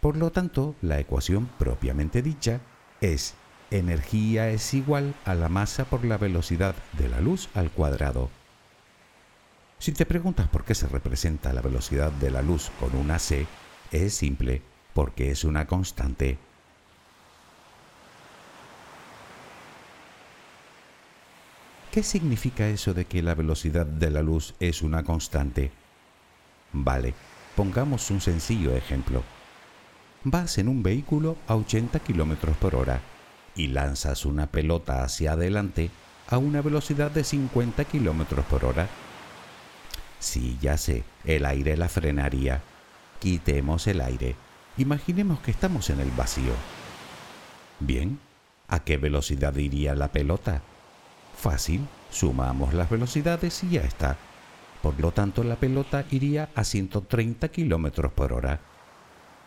Por 0.00 0.16
lo 0.16 0.30
tanto, 0.30 0.74
la 0.82 0.98
ecuación 0.98 1.48
propiamente 1.58 2.22
dicha 2.22 2.60
es 3.00 3.34
energía 3.72 4.50
es 4.50 4.74
igual 4.74 5.14
a 5.24 5.34
la 5.34 5.48
masa 5.48 5.84
por 5.84 6.04
la 6.04 6.18
velocidad 6.18 6.74
de 6.98 7.08
la 7.08 7.20
luz 7.20 7.48
al 7.54 7.70
cuadrado. 7.70 8.30
Si 9.78 9.92
te 9.92 10.06
preguntas 10.06 10.48
por 10.48 10.64
qué 10.64 10.74
se 10.74 10.86
representa 10.86 11.52
la 11.52 11.62
velocidad 11.62 12.12
de 12.12 12.30
la 12.30 12.42
luz 12.42 12.70
con 12.78 12.94
una 12.94 13.18
c, 13.18 13.46
es 13.90 14.14
simple, 14.14 14.62
porque 14.94 15.30
es 15.30 15.44
una 15.44 15.66
constante. 15.66 16.38
¿Qué 21.90 22.02
significa 22.02 22.68
eso 22.68 22.94
de 22.94 23.04
que 23.04 23.22
la 23.22 23.34
velocidad 23.34 23.84
de 23.84 24.10
la 24.10 24.22
luz 24.22 24.54
es 24.60 24.82
una 24.82 25.02
constante? 25.02 25.72
Vale, 26.72 27.14
pongamos 27.54 28.10
un 28.10 28.20
sencillo 28.20 28.74
ejemplo. 28.74 29.22
Vas 30.24 30.56
en 30.58 30.68
un 30.68 30.82
vehículo 30.82 31.36
a 31.48 31.56
80 31.56 31.98
km 32.00 32.54
por 32.54 32.76
hora 32.76 33.11
y 33.54 33.68
lanzas 33.68 34.24
una 34.24 34.46
pelota 34.46 35.04
hacia 35.04 35.32
adelante 35.32 35.90
a 36.28 36.38
una 36.38 36.62
velocidad 36.62 37.10
de 37.10 37.24
50 37.24 37.84
km 37.84 38.42
por 38.44 38.64
hora. 38.64 38.88
Sí, 40.18 40.56
ya 40.60 40.78
sé, 40.78 41.04
el 41.24 41.44
aire 41.44 41.76
la 41.76 41.88
frenaría. 41.88 42.62
Quitemos 43.18 43.86
el 43.86 44.00
aire. 44.00 44.36
Imaginemos 44.78 45.40
que 45.40 45.50
estamos 45.50 45.90
en 45.90 46.00
el 46.00 46.10
vacío. 46.12 46.52
Bien, 47.80 48.18
¿a 48.68 48.80
qué 48.80 48.96
velocidad 48.96 49.54
iría 49.56 49.94
la 49.94 50.08
pelota? 50.08 50.62
Fácil, 51.36 51.86
sumamos 52.10 52.72
las 52.72 52.88
velocidades 52.88 53.62
y 53.64 53.70
ya 53.70 53.82
está. 53.82 54.16
Por 54.80 54.98
lo 55.00 55.12
tanto, 55.12 55.44
la 55.44 55.56
pelota 55.56 56.04
iría 56.10 56.48
a 56.54 56.64
130 56.64 57.48
km 57.48 58.10
por 58.10 58.32
hora. 58.32 58.60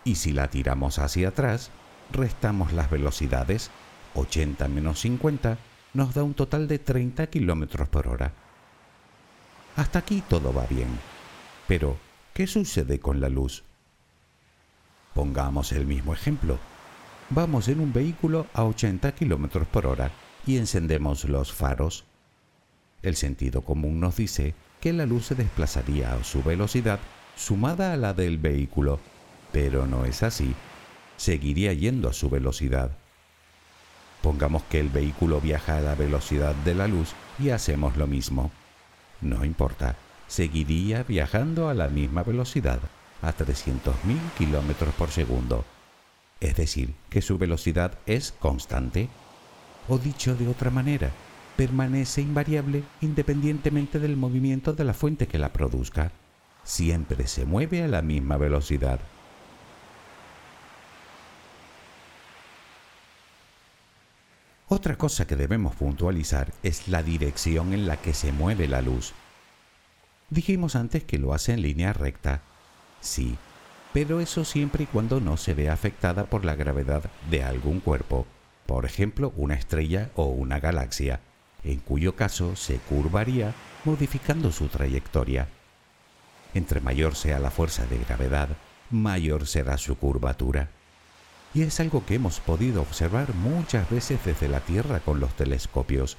Y 0.04 0.16
si 0.16 0.32
la 0.32 0.50
tiramos 0.50 1.00
hacia 1.00 1.30
atrás, 1.30 1.72
restamos 2.12 2.74
las 2.74 2.90
velocidades 2.90 3.72
80 4.16 4.68
menos 4.68 5.00
50 5.02 5.58
nos 5.94 6.14
da 6.14 6.24
un 6.24 6.34
total 6.34 6.68
de 6.68 6.80
30 6.80 7.28
kilómetros 7.28 7.88
por 7.90 8.08
hora. 8.08 8.34
Hasta 9.76 10.00
aquí 10.00 10.24
todo 10.28 10.54
va 10.54 10.66
bien. 10.66 10.88
Pero, 11.68 11.98
¿qué 12.34 12.48
sucede 12.48 13.00
con 13.00 13.22
la 13.22 13.30
luz? 13.30 13.64
Pongamos 15.14 15.72
el 15.72 15.86
mismo 15.86 16.14
ejemplo. 16.14 16.60
Vamos 17.30 17.68
en 17.68 17.80
un 17.80 17.94
vehículo 17.94 18.48
a 18.54 18.64
80 18.66 19.14
kilómetros 19.16 19.68
por 19.68 19.88
hora 19.88 20.12
y 20.46 20.58
encendemos 20.58 21.26
los 21.26 21.54
faros. 21.54 22.06
El 23.02 23.16
sentido 23.16 23.62
común 23.62 24.00
nos 24.00 24.18
dice 24.18 24.54
que 24.82 24.94
la 24.94 25.06
luz 25.06 25.28
se 25.28 25.36
desplazaría 25.36 26.14
a 26.14 26.24
su 26.24 26.44
velocidad 26.44 27.00
sumada 27.36 27.94
a 27.94 27.98
la 27.98 28.14
del 28.14 28.38
vehículo, 28.38 29.00
pero 29.52 29.88
no 29.88 30.06
es 30.06 30.24
así. 30.24 30.54
Seguiría 31.18 31.74
yendo 31.74 32.10
a 32.10 32.14
su 32.14 32.30
velocidad. 32.30 32.92
Pongamos 34.26 34.64
que 34.64 34.80
el 34.80 34.90
vehículo 34.90 35.40
viaja 35.40 35.78
a 35.78 35.82
la 35.82 35.94
velocidad 35.94 36.56
de 36.56 36.74
la 36.74 36.88
luz 36.88 37.14
y 37.38 37.52
hacemos 37.52 37.96
lo 37.96 38.08
mismo. 38.08 38.50
No 39.22 39.46
importa, 39.46 39.98
seguiría 40.28 41.04
viajando 41.04 41.70
a 41.70 41.76
la 41.76 41.90
misma 41.90 42.24
velocidad, 42.24 42.80
a 43.22 43.32
300.000 43.36 43.94
km 44.36 44.88
por 44.98 45.12
segundo. 45.12 45.64
Es 46.40 46.56
decir, 46.56 46.96
que 47.12 47.22
su 47.22 47.38
velocidad 47.38 48.00
es 48.08 48.32
constante. 48.32 49.10
O 49.88 50.00
dicho 50.00 50.36
de 50.36 50.48
otra 50.48 50.72
manera, 50.72 51.12
permanece 51.56 52.22
invariable 52.22 52.82
independientemente 53.02 54.00
del 54.00 54.18
movimiento 54.18 54.74
de 54.74 54.86
la 54.86 54.96
fuente 54.96 55.28
que 55.28 55.38
la 55.38 55.54
produzca. 55.54 56.12
Siempre 56.64 57.28
se 57.28 57.46
mueve 57.46 57.84
a 57.84 57.88
la 57.88 58.02
misma 58.02 58.38
velocidad. 58.38 59.00
Otra 64.68 64.98
cosa 64.98 65.28
que 65.28 65.36
debemos 65.36 65.76
puntualizar 65.76 66.52
es 66.64 66.88
la 66.88 67.04
dirección 67.04 67.74
en 67.74 67.86
la 67.86 67.98
que 67.98 68.16
se 68.16 68.32
mueve 68.32 68.68
la 68.68 68.82
luz. 68.82 69.14
Dijimos 70.32 70.76
antes 70.76 71.04
que 71.04 71.20
lo 71.20 71.36
hace 71.36 71.54
en 71.54 71.62
línea 71.62 71.94
recta. 71.94 72.42
Sí, 73.00 73.38
pero 73.94 74.20
eso 74.22 74.44
siempre 74.44 74.86
y 74.86 74.88
cuando 74.88 75.20
no 75.20 75.38
se 75.38 75.54
vea 75.54 75.72
afectada 75.72 76.26
por 76.26 76.46
la 76.46 76.56
gravedad 76.56 77.04
de 77.30 77.44
algún 77.44 77.80
cuerpo, 77.80 78.26
por 78.66 78.86
ejemplo 78.86 79.32
una 79.38 79.54
estrella 79.54 80.10
o 80.16 80.26
una 80.26 80.60
galaxia, 80.60 81.20
en 81.64 81.80
cuyo 81.80 82.16
caso 82.16 82.56
se 82.56 82.78
curvaría 82.78 83.54
modificando 83.84 84.52
su 84.52 84.68
trayectoria. 84.68 85.48
Entre 86.56 86.82
mayor 86.82 87.16
sea 87.16 87.38
la 87.38 87.52
fuerza 87.52 87.86
de 87.86 88.00
gravedad, 88.00 88.50
mayor 88.90 89.46
será 89.46 89.78
su 89.78 89.96
curvatura. 89.96 90.70
Y 91.56 91.62
es 91.62 91.80
algo 91.80 92.06
que 92.06 92.16
hemos 92.16 92.42
podido 92.42 92.82
observar 92.82 93.34
muchas 93.34 93.90
veces 93.90 94.20
desde 94.26 94.50
la 94.50 94.60
Tierra 94.60 95.00
con 95.00 95.22
los 95.22 95.34
telescopios. 95.36 96.18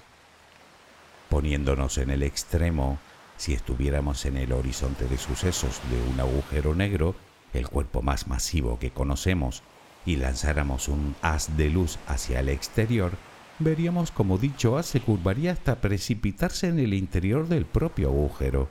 Poniéndonos 1.29 1.99
en 1.99 2.09
el 2.09 2.23
extremo, 2.23 2.99
si 3.37 3.53
estuviéramos 3.53 4.25
en 4.25 4.39
el 4.39 4.53
horizonte 4.53 5.05
de 5.05 5.19
sucesos 5.19 5.83
de 5.91 6.01
un 6.11 6.19
agujero 6.19 6.75
negro, 6.75 7.15
el 7.53 7.69
cuerpo 7.69 8.01
más 8.01 8.29
masivo 8.29 8.79
que 8.79 8.93
conocemos, 8.93 9.63
y 10.07 10.17
lanzáramos 10.17 10.89
un 10.89 11.15
haz 11.21 11.55
de 11.59 11.69
luz 11.69 11.99
hacia 12.07 12.41
el 12.41 12.49
exterior, 12.49 13.13
veríamos 13.59 14.13
como 14.13 14.39
dicho 14.39 14.79
haz 14.79 14.87
se 14.87 15.01
curvaría 15.01 15.53
hasta 15.53 15.83
precipitarse 15.83 16.69
en 16.69 16.79
el 16.79 16.95
interior 16.95 17.47
del 17.47 17.67
propio 17.67 18.09
agujero. 18.09 18.71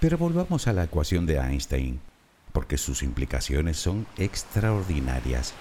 Pero 0.00 0.18
volvamos 0.18 0.66
a 0.66 0.72
la 0.72 0.84
ecuación 0.84 1.24
de 1.24 1.38
Einstein, 1.38 2.00
porque 2.52 2.76
sus 2.76 3.02
implicaciones 3.02 3.78
son 3.78 4.06
extraordinarias. 4.18 5.54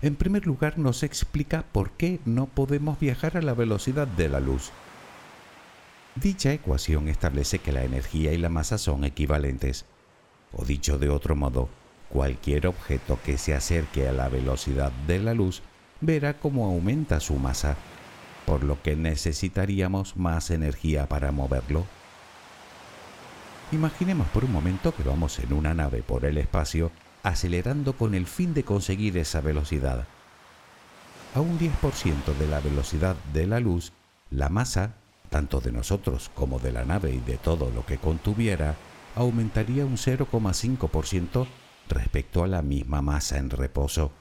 En 0.00 0.16
primer 0.16 0.46
lugar, 0.46 0.78
nos 0.78 1.02
explica 1.02 1.64
por 1.72 1.90
qué 1.92 2.20
no 2.24 2.46
podemos 2.46 2.98
viajar 2.98 3.36
a 3.36 3.42
la 3.42 3.54
velocidad 3.54 4.06
de 4.06 4.28
la 4.28 4.40
luz. 4.40 4.70
Dicha 6.14 6.52
ecuación 6.52 7.08
establece 7.08 7.58
que 7.58 7.72
la 7.72 7.84
energía 7.84 8.32
y 8.32 8.38
la 8.38 8.48
masa 8.48 8.78
son 8.78 9.04
equivalentes, 9.04 9.84
o 10.52 10.64
dicho 10.64 10.98
de 10.98 11.08
otro 11.08 11.36
modo, 11.36 11.68
cualquier 12.08 12.66
objeto 12.66 13.18
que 13.24 13.38
se 13.38 13.54
acerque 13.54 14.08
a 14.08 14.12
la 14.12 14.28
velocidad 14.28 14.92
de 15.06 15.18
la 15.18 15.34
luz 15.34 15.62
verá 16.00 16.38
cómo 16.38 16.66
aumenta 16.66 17.20
su 17.20 17.36
masa, 17.36 17.76
por 18.44 18.64
lo 18.64 18.82
que 18.82 18.96
necesitaríamos 18.96 20.16
más 20.16 20.50
energía 20.50 21.08
para 21.08 21.30
moverlo. 21.30 21.86
Imaginemos 23.72 24.28
por 24.28 24.44
un 24.44 24.52
momento 24.52 24.94
que 24.94 25.02
vamos 25.02 25.38
en 25.38 25.52
una 25.52 25.74
nave 25.74 26.02
por 26.02 26.24
el 26.24 26.38
espacio 26.38 26.92
acelerando 27.22 27.94
con 27.94 28.14
el 28.14 28.26
fin 28.26 28.54
de 28.54 28.64
conseguir 28.64 29.16
esa 29.16 29.40
velocidad. 29.40 30.06
A 31.34 31.40
un 31.40 31.58
10% 31.58 32.36
de 32.38 32.46
la 32.48 32.60
velocidad 32.60 33.16
de 33.32 33.46
la 33.46 33.60
luz, 33.60 33.92
la 34.30 34.48
masa 34.50 34.94
tanto 35.32 35.60
de 35.60 35.72
nosotros 35.72 36.30
como 36.34 36.58
de 36.58 36.70
la 36.70 36.84
nave 36.84 37.10
y 37.12 37.20
de 37.20 37.38
todo 37.38 37.70
lo 37.70 37.86
que 37.86 37.96
contuviera, 37.96 38.76
aumentaría 39.16 39.86
un 39.86 39.96
0,5% 39.96 41.46
respecto 41.88 42.44
a 42.44 42.48
la 42.48 42.60
misma 42.60 43.00
masa 43.00 43.38
en 43.38 43.48
reposo. 43.48 44.12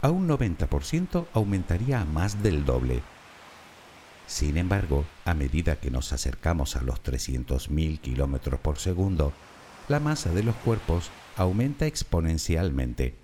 A 0.00 0.08
un 0.08 0.26
90% 0.26 1.26
aumentaría 1.34 2.00
a 2.00 2.06
más 2.06 2.42
del 2.42 2.64
doble. 2.64 3.02
Sin 4.30 4.56
embargo, 4.58 5.06
a 5.24 5.34
medida 5.34 5.80
que 5.80 5.90
nos 5.90 6.12
acercamos 6.12 6.76
a 6.76 6.82
los 6.82 7.02
300.000 7.02 8.00
km 8.00 8.58
por 8.58 8.78
segundo, 8.78 9.32
la 9.88 9.98
masa 9.98 10.30
de 10.30 10.44
los 10.44 10.54
cuerpos 10.54 11.10
aumenta 11.36 11.86
exponencialmente. 11.86 13.16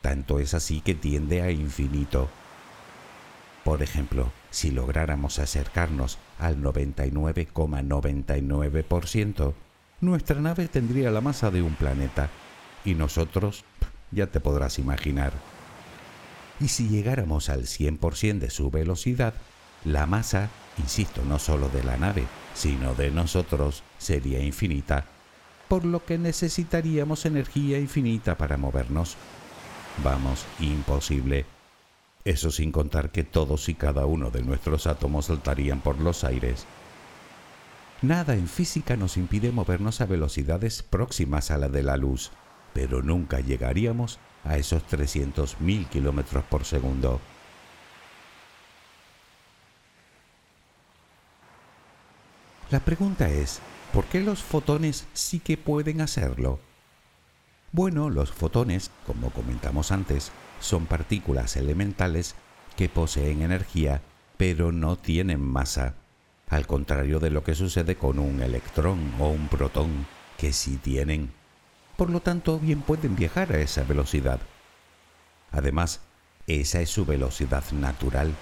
Tanto 0.00 0.40
es 0.40 0.54
así 0.54 0.80
que 0.80 0.94
tiende 0.94 1.42
a 1.42 1.50
infinito. 1.50 2.30
Por 3.64 3.82
ejemplo, 3.82 4.32
si 4.48 4.70
lográramos 4.70 5.38
acercarnos 5.38 6.16
al 6.38 6.56
99,99%, 6.56 9.52
nuestra 10.00 10.40
nave 10.40 10.68
tendría 10.68 11.10
la 11.10 11.20
masa 11.20 11.50
de 11.50 11.60
un 11.60 11.74
planeta 11.74 12.30
y 12.82 12.94
nosotros, 12.94 13.66
ya 14.10 14.28
te 14.28 14.40
podrás 14.40 14.78
imaginar. 14.78 15.34
Y 16.60 16.68
si 16.68 16.88
llegáramos 16.88 17.50
al 17.50 17.64
100% 17.64 18.38
de 18.38 18.48
su 18.48 18.70
velocidad, 18.70 19.34
la 19.84 20.06
masa, 20.06 20.50
insisto, 20.78 21.22
no 21.24 21.38
solo 21.38 21.68
de 21.68 21.84
la 21.84 21.96
nave, 21.96 22.24
sino 22.54 22.94
de 22.94 23.10
nosotros, 23.10 23.82
sería 23.98 24.40
infinita, 24.40 25.04
por 25.68 25.84
lo 25.84 26.04
que 26.04 26.18
necesitaríamos 26.18 27.26
energía 27.26 27.78
infinita 27.78 28.36
para 28.36 28.56
movernos. 28.56 29.16
Vamos, 30.02 30.44
imposible. 30.60 31.46
Eso 32.24 32.50
sin 32.50 32.72
contar 32.72 33.10
que 33.10 33.22
todos 33.22 33.68
y 33.68 33.74
cada 33.74 34.06
uno 34.06 34.30
de 34.30 34.42
nuestros 34.42 34.86
átomos 34.86 35.26
saltarían 35.26 35.80
por 35.80 36.00
los 36.00 36.24
aires. 36.24 36.66
Nada 38.00 38.34
en 38.34 38.48
física 38.48 38.96
nos 38.96 39.16
impide 39.16 39.52
movernos 39.52 40.00
a 40.00 40.06
velocidades 40.06 40.82
próximas 40.82 41.50
a 41.50 41.58
la 41.58 41.68
de 41.68 41.82
la 41.82 41.96
luz, 41.96 42.32
pero 42.72 43.02
nunca 43.02 43.40
llegaríamos 43.40 44.18
a 44.44 44.56
esos 44.56 44.82
300.000 44.86 45.88
kilómetros 45.88 46.44
por 46.44 46.64
segundo. 46.64 47.20
La 52.70 52.80
pregunta 52.80 53.28
es, 53.28 53.60
¿por 53.92 54.04
qué 54.06 54.20
los 54.20 54.42
fotones 54.42 55.06
sí 55.12 55.38
que 55.40 55.56
pueden 55.56 56.00
hacerlo? 56.00 56.58
Bueno, 57.72 58.10
los 58.10 58.32
fotones, 58.32 58.90
como 59.06 59.30
comentamos 59.30 59.92
antes, 59.92 60.32
son 60.60 60.86
partículas 60.86 61.56
elementales 61.56 62.34
que 62.76 62.88
poseen 62.88 63.42
energía 63.42 64.00
pero 64.36 64.72
no 64.72 64.96
tienen 64.96 65.40
masa, 65.40 65.94
al 66.48 66.66
contrario 66.66 67.20
de 67.20 67.30
lo 67.30 67.44
que 67.44 67.54
sucede 67.54 67.96
con 67.96 68.18
un 68.18 68.42
electrón 68.42 69.12
o 69.18 69.28
un 69.28 69.48
protón, 69.48 70.06
que 70.38 70.52
sí 70.52 70.76
tienen. 70.76 71.32
Por 71.96 72.10
lo 72.10 72.20
tanto, 72.20 72.58
bien 72.58 72.82
pueden 72.82 73.14
viajar 73.14 73.52
a 73.52 73.60
esa 73.60 73.84
velocidad. 73.84 74.40
Además, 75.52 76.00
esa 76.46 76.80
es 76.80 76.90
su 76.90 77.06
velocidad 77.06 77.64
natural. 77.70 78.34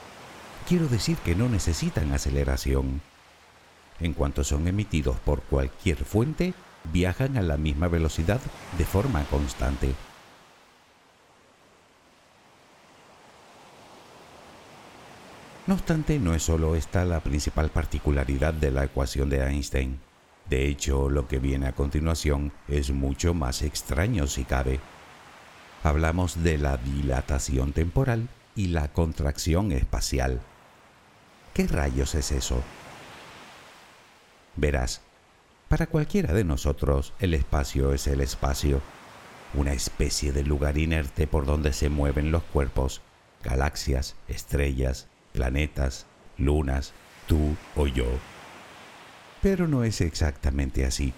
Quiero 0.66 0.88
decir 0.88 1.18
que 1.18 1.34
no 1.34 1.48
necesitan 1.48 2.12
aceleración. 2.12 3.02
En 4.02 4.14
cuanto 4.14 4.42
son 4.42 4.66
emitidos 4.66 5.16
por 5.20 5.42
cualquier 5.42 6.04
fuente, 6.04 6.54
viajan 6.92 7.36
a 7.36 7.42
la 7.42 7.56
misma 7.56 7.86
velocidad 7.86 8.40
de 8.76 8.84
forma 8.84 9.22
constante. 9.26 9.94
No 15.68 15.74
obstante, 15.74 16.18
no 16.18 16.34
es 16.34 16.42
solo 16.42 16.74
esta 16.74 17.04
la 17.04 17.20
principal 17.20 17.70
particularidad 17.70 18.52
de 18.52 18.72
la 18.72 18.82
ecuación 18.82 19.30
de 19.30 19.46
Einstein. 19.46 20.00
De 20.50 20.66
hecho, 20.66 21.08
lo 21.08 21.28
que 21.28 21.38
viene 21.38 21.68
a 21.68 21.72
continuación 21.72 22.52
es 22.66 22.90
mucho 22.90 23.34
más 23.34 23.62
extraño 23.62 24.26
si 24.26 24.42
cabe. 24.42 24.80
Hablamos 25.84 26.42
de 26.42 26.58
la 26.58 26.76
dilatación 26.76 27.72
temporal 27.72 28.28
y 28.56 28.66
la 28.68 28.88
contracción 28.88 29.70
espacial. 29.70 30.40
¿Qué 31.54 31.68
rayos 31.68 32.16
es 32.16 32.32
eso? 32.32 32.60
Verás, 34.56 35.00
para 35.68 35.86
cualquiera 35.86 36.34
de 36.34 36.44
nosotros 36.44 37.14
el 37.18 37.32
espacio 37.32 37.94
es 37.94 38.06
el 38.06 38.20
espacio, 38.20 38.82
una 39.54 39.72
especie 39.72 40.32
de 40.32 40.44
lugar 40.44 40.76
inerte 40.76 41.26
por 41.26 41.46
donde 41.46 41.72
se 41.72 41.88
mueven 41.88 42.30
los 42.30 42.42
cuerpos, 42.42 43.00
galaxias, 43.42 44.14
estrellas, 44.28 45.08
planetas, 45.32 46.06
lunas, 46.36 46.92
tú 47.26 47.56
o 47.76 47.86
yo. 47.86 48.06
Pero 49.40 49.66
no 49.66 49.84
es 49.84 50.00
exactamente 50.00 50.84
así. 50.84 51.12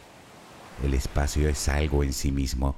El 0.84 0.94
espacio 0.94 1.48
es 1.48 1.68
algo 1.68 2.04
en 2.04 2.12
sí 2.12 2.32
mismo, 2.32 2.76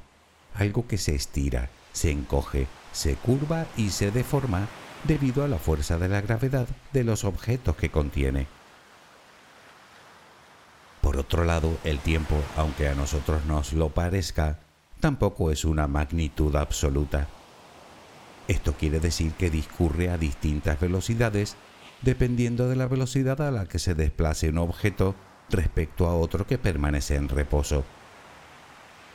algo 0.54 0.86
que 0.86 0.98
se 0.98 1.14
estira, 1.14 1.70
se 1.92 2.10
encoge, 2.10 2.66
se 2.92 3.14
curva 3.14 3.66
y 3.76 3.90
se 3.90 4.10
deforma 4.10 4.66
debido 5.04 5.44
a 5.44 5.48
la 5.48 5.58
fuerza 5.58 5.98
de 5.98 6.08
la 6.08 6.20
gravedad 6.20 6.66
de 6.92 7.04
los 7.04 7.24
objetos 7.24 7.76
que 7.76 7.90
contiene. 7.90 8.46
Por 11.16 11.24
otro 11.24 11.44
lado, 11.46 11.78
el 11.84 11.98
tiempo, 12.00 12.36
aunque 12.58 12.88
a 12.88 12.94
nosotros 12.94 13.46
nos 13.46 13.72
lo 13.72 13.88
parezca, 13.88 14.58
tampoco 15.00 15.50
es 15.50 15.64
una 15.64 15.86
magnitud 15.86 16.54
absoluta. 16.56 17.26
Esto 18.48 18.74
quiere 18.74 19.00
decir 19.00 19.32
que 19.32 19.48
discurre 19.48 20.10
a 20.10 20.18
distintas 20.18 20.78
velocidades 20.78 21.56
dependiendo 22.02 22.68
de 22.68 22.76
la 22.76 22.86
velocidad 22.86 23.40
a 23.40 23.50
la 23.50 23.64
que 23.64 23.78
se 23.78 23.94
desplace 23.94 24.50
un 24.50 24.58
objeto 24.58 25.14
respecto 25.48 26.06
a 26.06 26.14
otro 26.14 26.46
que 26.46 26.58
permanece 26.58 27.16
en 27.16 27.30
reposo. 27.30 27.82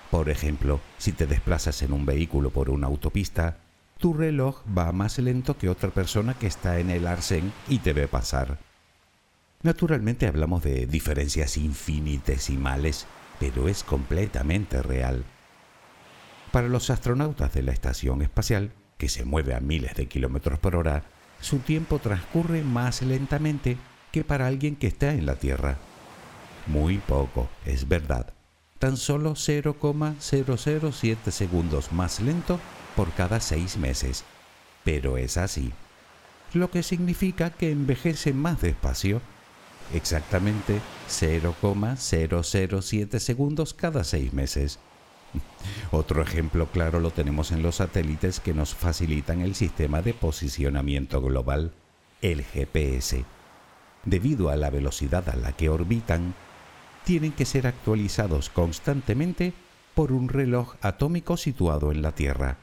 Por 0.09 0.31
ejemplo, 0.31 0.79
si 0.97 1.11
te 1.11 1.27
desplazas 1.27 1.83
en 1.83 1.93
un 1.93 2.07
vehículo 2.07 2.49
por 2.49 2.71
una 2.71 2.87
autopista, 2.87 3.57
tu 3.99 4.15
reloj 4.15 4.63
va 4.75 4.91
más 4.91 5.19
lento 5.19 5.55
que 5.55 5.69
otra 5.69 5.91
persona 5.91 6.33
que 6.33 6.47
está 6.47 6.79
en 6.79 6.89
el 6.89 7.05
arcén 7.05 7.53
y 7.69 7.77
te 7.77 7.93
ve 7.93 8.07
pasar. 8.07 8.70
Naturalmente 9.63 10.27
hablamos 10.27 10.63
de 10.63 10.87
diferencias 10.87 11.57
infinitesimales, 11.57 13.05
pero 13.39 13.67
es 13.67 13.83
completamente 13.83 14.81
real. 14.81 15.23
Para 16.51 16.67
los 16.67 16.89
astronautas 16.89 17.53
de 17.53 17.61
la 17.63 17.71
estación 17.71 18.21
espacial, 18.21 18.71
que 18.97 19.07
se 19.07 19.23
mueve 19.23 19.55
a 19.55 19.59
miles 19.59 19.95
de 19.95 20.07
kilómetros 20.07 20.59
por 20.59 20.75
hora, 20.75 21.03
su 21.39 21.59
tiempo 21.59 21.99
transcurre 21.99 22.63
más 22.63 23.01
lentamente 23.01 23.77
que 24.11 24.23
para 24.23 24.47
alguien 24.47 24.75
que 24.75 24.87
está 24.87 25.13
en 25.13 25.25
la 25.25 25.35
Tierra. 25.35 25.77
Muy 26.67 26.97
poco, 26.97 27.49
es 27.65 27.87
verdad. 27.87 28.33
Tan 28.79 28.97
solo 28.97 29.35
0,007 29.35 31.31
segundos 31.31 31.91
más 31.91 32.19
lento 32.19 32.59
por 32.95 33.11
cada 33.13 33.39
seis 33.39 33.77
meses. 33.77 34.23
Pero 34.83 35.17
es 35.17 35.37
así. 35.37 35.71
Lo 36.53 36.69
que 36.71 36.83
significa 36.83 37.51
que 37.51 37.71
envejece 37.71 38.33
más 38.33 38.59
despacio. 38.61 39.21
Exactamente 39.93 40.79
0,007 41.07 43.19
segundos 43.19 43.73
cada 43.73 44.03
seis 44.03 44.33
meses. 44.33 44.79
Otro 45.91 46.21
ejemplo 46.21 46.67
claro 46.67 46.99
lo 46.99 47.11
tenemos 47.11 47.51
en 47.51 47.63
los 47.63 47.75
satélites 47.75 48.39
que 48.39 48.53
nos 48.53 48.75
facilitan 48.75 49.41
el 49.41 49.55
sistema 49.55 50.01
de 50.01 50.13
posicionamiento 50.13 51.21
global, 51.21 51.71
el 52.21 52.43
GPS. 52.43 53.25
Debido 54.05 54.49
a 54.49 54.55
la 54.55 54.69
velocidad 54.69 55.29
a 55.29 55.35
la 55.35 55.53
que 55.53 55.69
orbitan, 55.69 56.33
tienen 57.03 57.31
que 57.31 57.45
ser 57.45 57.67
actualizados 57.67 58.49
constantemente 58.49 59.53
por 59.93 60.11
un 60.11 60.29
reloj 60.29 60.75
atómico 60.81 61.37
situado 61.37 61.91
en 61.91 62.01
la 62.01 62.13
Tierra. 62.13 62.57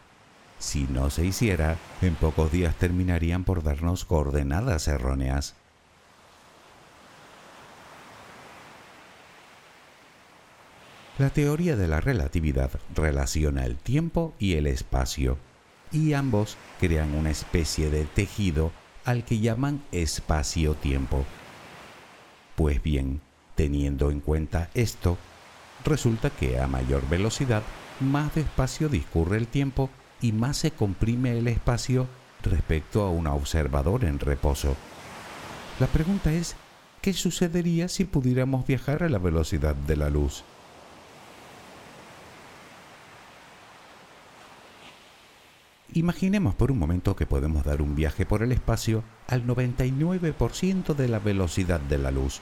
Si 0.59 0.89
no 0.89 1.11
se 1.11 1.25
hiciera, 1.25 1.77
en 2.03 2.15
pocos 2.15 2.51
días 2.51 2.75
terminarían 2.75 3.45
por 3.45 3.63
darnos 3.63 4.05
coordenadas 4.05 4.89
erróneas. 4.89 5.55
La 11.19 11.31
teoría 11.31 11.75
de 11.75 11.89
la 11.89 12.01
relatividad 12.01 12.71
relaciona 12.95 13.67
el 13.67 13.77
tiempo 13.77 14.35
y 14.39 14.53
el 14.55 14.69
espacio, 14.69 15.37
y 15.91 16.13
ambos 16.13 16.57
crean 16.79 17.13
una 17.13 17.31
especie 17.31 17.91
de 17.91 18.05
tejido 18.05 18.71
al 19.05 19.25
que 19.25 19.41
llaman 19.41 19.83
espacio-tiempo. 19.91 21.25
Pues 22.55 22.81
bien, 22.81 23.21
teniendo 23.57 24.13
en 24.13 24.21
cuenta 24.21 24.71
esto, 24.75 25.19
resulta 25.85 26.31
que 26.31 26.61
a 26.61 26.69
mayor 26.69 27.09
velocidad, 27.09 27.65
más 27.99 28.33
despacio 28.37 28.89
discurre 28.89 29.39
el 29.39 29.49
tiempo 29.49 29.91
y 30.21 30.31
más 30.31 30.57
se 30.57 30.71
comprime 30.71 31.37
el 31.37 31.49
espacio 31.49 32.07
respecto 32.45 33.03
a 33.03 33.11
un 33.11 33.27
observador 33.27 34.05
en 34.05 34.21
reposo. 34.21 34.77
La 35.81 35.89
pregunta 35.89 36.33
es, 36.33 36.55
¿qué 37.01 37.13
sucedería 37.13 37.89
si 37.89 38.05
pudiéramos 38.05 38.65
viajar 38.69 39.03
a 39.03 39.09
la 39.09 39.19
velocidad 39.19 39.75
de 39.75 39.97
la 39.97 40.11
luz? 40.11 40.45
Imaginemos 45.95 46.55
por 46.55 46.71
un 46.71 46.79
momento 46.79 47.17
que 47.17 47.27
podemos 47.27 47.65
dar 47.65 47.81
un 47.81 47.95
viaje 47.95 48.27
por 48.27 48.43
el 48.43 48.53
espacio 48.53 49.03
al 49.27 49.47
99% 49.47 50.95
de 50.95 51.09
la 51.09 51.19
velocidad 51.19 51.81
de 51.81 51.99
la 51.99 52.11
luz. 52.11 52.41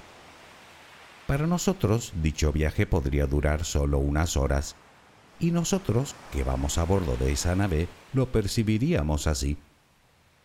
Para 1.27 1.47
nosotros, 1.47 2.13
dicho 2.23 2.53
viaje 2.53 2.87
podría 2.87 3.27
durar 3.27 3.65
solo 3.65 3.99
unas 3.99 4.37
horas, 4.37 4.75
y 5.39 5.51
nosotros, 5.51 6.15
que 6.33 6.45
vamos 6.45 6.79
a 6.79 6.85
bordo 6.85 7.17
de 7.17 7.33
esa 7.33 7.55
nave, 7.55 7.89
lo 8.13 8.33
percibiríamos 8.33 9.27
así. 9.27 9.59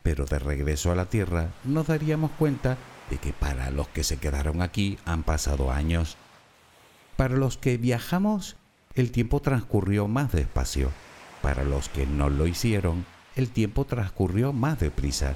Pero 0.04 0.26
de 0.26 0.40
regreso 0.40 0.92
a 0.92 0.96
la 0.96 1.06
Tierra 1.06 1.50
nos 1.64 1.88
daríamos 1.88 2.32
cuenta 2.32 2.78
de 3.10 3.18
que 3.18 3.34
para 3.34 3.72
los 3.72 3.88
que 3.88 4.04
se 4.04 4.18
quedaron 4.18 4.62
aquí 4.62 4.98
han 5.06 5.24
pasado 5.24 5.72
años. 5.72 6.18
Para 7.16 7.36
los 7.36 7.58
que 7.58 7.78
viajamos, 7.78 8.58
el 8.96 9.12
tiempo 9.12 9.40
transcurrió 9.40 10.08
más 10.08 10.32
despacio. 10.32 10.92
Para 11.42 11.64
los 11.64 11.90
que 11.90 12.06
no 12.06 12.30
lo 12.30 12.48
hicieron, 12.48 13.06
el 13.36 13.50
tiempo 13.50 13.86
transcurrió 13.86 14.54
más 14.54 14.80
deprisa. 14.80 15.36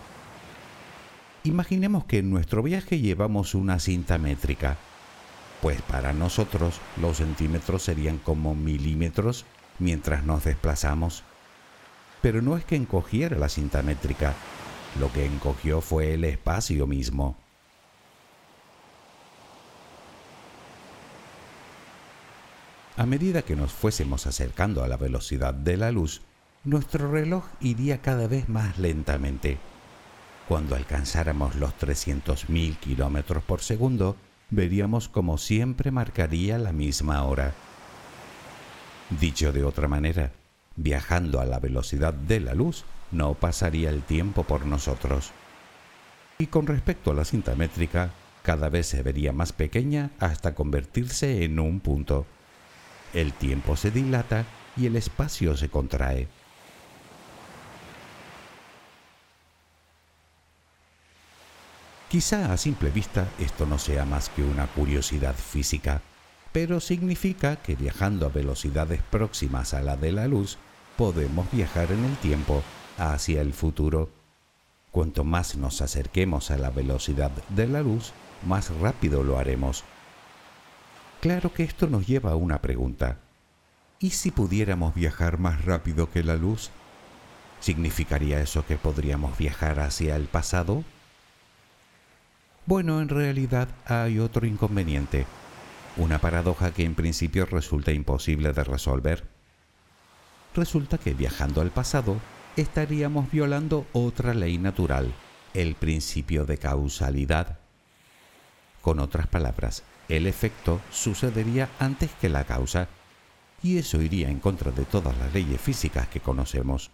Imaginemos 1.44 2.06
que 2.06 2.20
en 2.20 2.30
nuestro 2.30 2.64
viaje 2.64 3.00
llevamos 3.00 3.56
una 3.56 3.80
cinta 3.80 4.18
métrica, 4.18 4.78
pues 5.62 5.82
para 5.82 6.14
nosotros 6.14 6.80
los 7.02 7.18
centímetros 7.18 7.84
serían 7.84 8.18
como 8.18 8.56
milímetros 8.56 9.46
mientras 9.80 10.24
nos 10.24 10.44
desplazamos. 10.44 11.24
Pero 12.22 12.42
no 12.42 12.58
es 12.58 12.66
que 12.66 12.76
encogiera 12.76 13.38
la 13.38 13.50
cinta 13.50 13.82
métrica, 13.84 14.34
lo 15.00 15.12
que 15.12 15.26
encogió 15.26 15.82
fue 15.82 16.14
el 16.14 16.24
espacio 16.24 16.88
mismo. 16.88 17.38
A 22.98 23.06
medida 23.06 23.42
que 23.42 23.58
nos 23.58 23.74
fuésemos 23.74 24.26
acercando 24.26 24.82
a 24.82 24.88
la 24.88 24.96
velocidad 24.96 25.54
de 25.54 25.76
la 25.76 25.92
luz, 25.92 26.22
nuestro 26.64 27.12
reloj 27.12 27.44
iría 27.60 28.02
cada 28.02 28.28
vez 28.28 28.48
más 28.48 28.80
lentamente. 28.80 29.58
Cuando 30.48 30.76
alcanzáramos 30.76 31.56
los 31.56 31.74
300.000 31.78 32.78
kilómetros 32.78 33.44
por 33.44 33.60
segundo, 33.60 34.16
veríamos 34.50 35.10
como 35.10 35.38
siempre 35.38 35.92
marcaría 35.92 36.58
la 36.58 36.72
misma 36.72 37.24
hora. 37.24 37.54
Dicho 39.20 39.52
de 39.52 39.66
otra 39.66 39.90
manera, 39.90 40.32
viajando 40.78 41.42
a 41.42 41.46
la 41.46 41.60
velocidad 41.60 42.14
de 42.14 42.40
la 42.40 42.54
luz, 42.54 42.86
no 43.12 43.34
pasaría 43.34 43.90
el 43.90 44.04
tiempo 44.04 44.44
por 44.44 44.66
nosotros. 44.66 45.32
Y 46.38 46.48
con 46.48 46.66
respecto 46.66 47.12
a 47.12 47.16
la 47.16 47.26
cinta 47.26 47.56
métrica, 47.56 48.12
cada 48.42 48.70
vez 48.70 48.88
se 48.88 49.04
vería 49.04 49.34
más 49.34 49.52
pequeña 49.52 50.12
hasta 50.20 50.56
convertirse 50.56 51.44
en 51.44 51.60
un 51.60 51.82
punto 51.82 52.26
el 53.16 53.34
tiempo 53.34 53.76
se 53.76 53.90
dilata 53.90 54.46
y 54.78 54.86
el 54.86 54.96
espacio 54.98 55.56
se 55.58 55.70
contrae. 55.70 56.28
Quizá 62.10 62.54
a 62.54 62.58
simple 62.58 62.92
vista 62.92 63.28
esto 63.40 63.66
no 63.66 63.80
sea 63.80 64.06
más 64.06 64.30
que 64.30 64.44
una 64.44 64.68
curiosidad 64.68 65.36
física, 65.36 66.02
pero 66.52 66.80
significa 66.80 67.58
que 67.58 67.76
viajando 67.76 68.26
a 68.26 68.30
velocidades 68.30 69.02
próximas 69.02 69.74
a 69.74 69.82
la 69.82 69.98
de 69.98 70.12
la 70.12 70.28
luz, 70.28 70.58
podemos 70.98 71.50
viajar 71.52 71.92
en 71.92 72.06
el 72.06 72.16
tiempo 72.18 72.64
hacia 72.98 73.42
el 73.42 73.54
futuro. 73.54 74.10
Cuanto 74.92 75.24
más 75.24 75.58
nos 75.58 75.82
acerquemos 75.82 76.52
a 76.52 76.58
la 76.58 76.70
velocidad 76.70 77.32
de 77.50 77.68
la 77.68 77.82
luz, 77.82 78.14
más 78.46 78.70
rápido 78.80 79.24
lo 79.24 79.38
haremos 79.38 79.84
Claro 81.26 81.52
que 81.52 81.64
esto 81.64 81.88
nos 81.88 82.06
lleva 82.06 82.34
a 82.34 82.36
una 82.36 82.62
pregunta. 82.62 83.18
¿Y 84.00 84.12
si 84.12 84.30
pudiéramos 84.30 84.94
viajar 84.94 85.40
más 85.40 85.66
rápido 85.66 86.12
que 86.12 86.22
la 86.24 86.36
luz? 86.36 86.70
¿Significaría 87.60 88.42
eso 88.42 88.64
que 88.64 88.78
podríamos 88.78 89.36
viajar 89.36 89.80
hacia 89.80 90.18
el 90.18 90.26
pasado? 90.26 90.84
Bueno, 92.68 93.02
en 93.02 93.10
realidad 93.10 93.70
hay 93.88 94.20
otro 94.20 94.46
inconveniente, 94.46 95.26
una 95.98 96.20
paradoja 96.20 96.70
que 96.70 96.84
en 96.84 96.94
principio 96.94 97.48
resulta 97.48 97.92
imposible 97.92 98.54
de 98.54 98.64
resolver. 98.64 99.24
Resulta 100.54 101.00
que 101.00 101.16
viajando 101.16 101.62
al 101.62 101.72
pasado 101.72 102.18
estaríamos 102.56 103.32
violando 103.32 103.88
otra 103.94 104.36
ley 104.36 104.60
natural, 104.60 105.12
el 105.56 105.74
principio 105.74 106.46
de 106.46 106.60
causalidad. 106.60 107.58
Con 108.84 109.00
otras 109.00 109.26
palabras, 109.26 109.82
el 110.10 110.28
efecto 110.28 110.82
sucedería 110.92 111.70
antes 111.80 112.12
que 112.22 112.30
la 112.30 112.44
causa, 112.44 112.88
y 113.64 113.78
eso 113.78 114.02
iría 114.02 114.30
en 114.30 114.40
contra 114.40 114.72
de 114.72 114.86
todas 114.86 115.18
las 115.18 115.34
leyes 115.34 115.60
físicas 115.60 116.08
que 116.08 116.20
conocemos. 116.20 116.92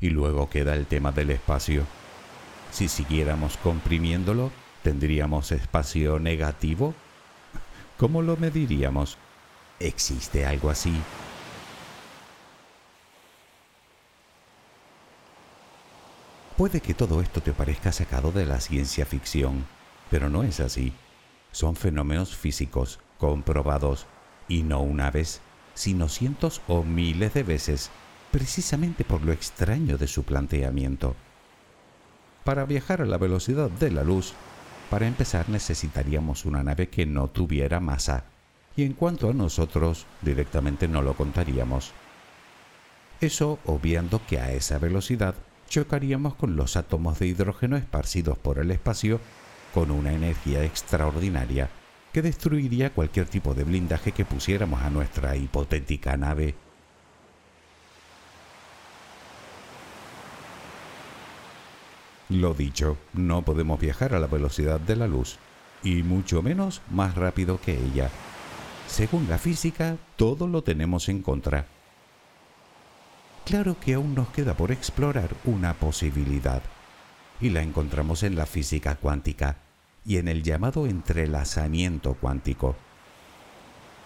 Y 0.00 0.10
luego 0.10 0.50
queda 0.50 0.74
el 0.74 0.86
tema 0.86 1.12
del 1.12 1.30
espacio. 1.30 1.84
Si 2.70 2.88
siguiéramos 2.88 3.56
comprimiéndolo, 3.58 4.50
¿tendríamos 4.82 5.52
espacio 5.52 6.18
negativo? 6.18 6.94
¿Cómo 7.96 8.22
lo 8.22 8.36
mediríamos? 8.36 9.16
¿Existe 9.78 10.44
algo 10.44 10.70
así? 10.70 10.94
Puede 16.56 16.82
que 16.82 16.92
todo 16.92 17.22
esto 17.22 17.40
te 17.40 17.54
parezca 17.54 17.90
sacado 17.90 18.32
de 18.32 18.44
la 18.44 18.60
ciencia 18.60 19.06
ficción, 19.06 19.64
pero 20.10 20.28
no 20.28 20.42
es 20.42 20.60
así 20.60 20.92
son 21.52 21.76
fenómenos 21.76 22.36
físicos 22.36 23.00
comprobados 23.18 24.06
y 24.48 24.62
no 24.62 24.80
una 24.80 25.10
vez, 25.10 25.40
sino 25.74 26.08
cientos 26.08 26.60
o 26.68 26.82
miles 26.82 27.34
de 27.34 27.42
veces, 27.42 27.90
precisamente 28.30 29.04
por 29.04 29.22
lo 29.22 29.32
extraño 29.32 29.98
de 29.98 30.06
su 30.06 30.24
planteamiento. 30.24 31.14
Para 32.44 32.64
viajar 32.64 33.02
a 33.02 33.06
la 33.06 33.18
velocidad 33.18 33.70
de 33.70 33.90
la 33.90 34.02
luz, 34.02 34.34
para 34.88 35.06
empezar 35.06 35.48
necesitaríamos 35.48 36.44
una 36.44 36.62
nave 36.62 36.88
que 36.88 37.06
no 37.06 37.28
tuviera 37.28 37.80
masa, 37.80 38.24
y 38.76 38.84
en 38.84 38.94
cuanto 38.94 39.28
a 39.28 39.34
nosotros, 39.34 40.06
directamente 40.22 40.88
no 40.88 41.02
lo 41.02 41.14
contaríamos. 41.14 41.92
Eso 43.20 43.58
obviando 43.66 44.20
que 44.26 44.40
a 44.40 44.52
esa 44.52 44.78
velocidad 44.78 45.34
chocaríamos 45.68 46.34
con 46.34 46.56
los 46.56 46.76
átomos 46.76 47.18
de 47.18 47.26
hidrógeno 47.26 47.76
esparcidos 47.76 48.38
por 48.38 48.58
el 48.58 48.70
espacio 48.70 49.20
con 49.72 49.90
una 49.90 50.12
energía 50.12 50.64
extraordinaria 50.64 51.70
que 52.12 52.22
destruiría 52.22 52.92
cualquier 52.92 53.26
tipo 53.26 53.54
de 53.54 53.64
blindaje 53.64 54.12
que 54.12 54.24
pusiéramos 54.24 54.82
a 54.82 54.90
nuestra 54.90 55.36
hipotética 55.36 56.16
nave. 56.16 56.54
Lo 62.28 62.54
dicho, 62.54 62.96
no 63.12 63.42
podemos 63.42 63.80
viajar 63.80 64.14
a 64.14 64.20
la 64.20 64.28
velocidad 64.28 64.78
de 64.78 64.96
la 64.96 65.08
luz, 65.08 65.38
y 65.82 66.02
mucho 66.02 66.42
menos 66.42 66.80
más 66.90 67.14
rápido 67.14 67.60
que 67.60 67.76
ella. 67.76 68.10
Según 68.86 69.28
la 69.28 69.38
física, 69.38 69.96
todo 70.16 70.46
lo 70.46 70.62
tenemos 70.62 71.08
en 71.08 71.22
contra. 71.22 71.66
Claro 73.44 73.76
que 73.80 73.94
aún 73.94 74.14
nos 74.14 74.28
queda 74.28 74.54
por 74.54 74.70
explorar 74.70 75.30
una 75.44 75.74
posibilidad, 75.74 76.62
y 77.40 77.50
la 77.50 77.62
encontramos 77.62 78.22
en 78.22 78.36
la 78.36 78.46
física 78.46 78.96
cuántica 78.96 79.56
y 80.04 80.16
en 80.16 80.28
el 80.28 80.42
llamado 80.42 80.86
entrelazamiento 80.86 82.14
cuántico. 82.14 82.76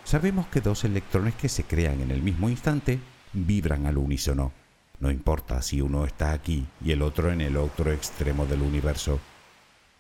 Sabemos 0.05 0.47
que 0.49 0.61
dos 0.61 0.85
electrones 0.85 1.35
que 1.35 1.49
se 1.49 1.65
crean 1.65 2.01
en 2.01 2.11
el 2.11 2.23
mismo 2.23 2.49
instante 2.49 2.99
vibran 3.33 3.87
al 3.87 3.99
unísono 3.99 4.53
no 5.01 5.11
importa 5.11 5.61
si 5.63 5.81
uno 5.81 6.05
está 6.05 6.33
aquí 6.33 6.67
y 6.83 6.93
el 6.93 7.03
otro 7.03 7.33
en 7.33 7.41
el 7.41 7.57
otro 7.57 7.93
extremo 7.93 8.47
del 8.47 8.63
universo. 8.63 9.21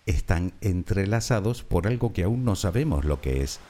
Están 0.07 0.53
entrelazados 0.61 1.62
por 1.62 1.87
algo 1.87 2.12
que 2.12 2.24
aún 2.24 2.45
no 2.45 2.57
sabemos 2.57 3.05
lo 3.05 3.20
que 3.20 3.43
es. 3.43 3.61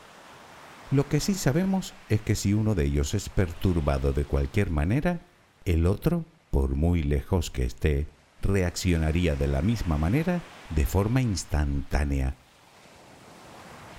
Lo 0.91 1.09
que 1.09 1.21
sí 1.21 1.35
sabemos 1.35 1.95
es 2.09 2.21
que 2.21 2.35
si 2.35 2.53
uno 2.53 2.75
de 2.75 2.85
ellos 2.85 3.15
es 3.15 3.29
perturbado 3.29 4.13
de 4.13 4.25
cualquier 4.25 4.71
manera, 4.71 5.21
el 5.65 5.87
otro, 5.87 6.25
por 6.51 6.77
muy 6.77 7.03
lejos 7.03 7.51
que 7.51 7.65
esté, 7.65 8.07
reaccionaría 8.45 9.35
de 9.35 9.49
la 9.49 9.63
misma 9.63 9.99
manera 9.99 10.41
de 10.71 10.87
forma 10.87 11.21
instantánea. 11.21 12.35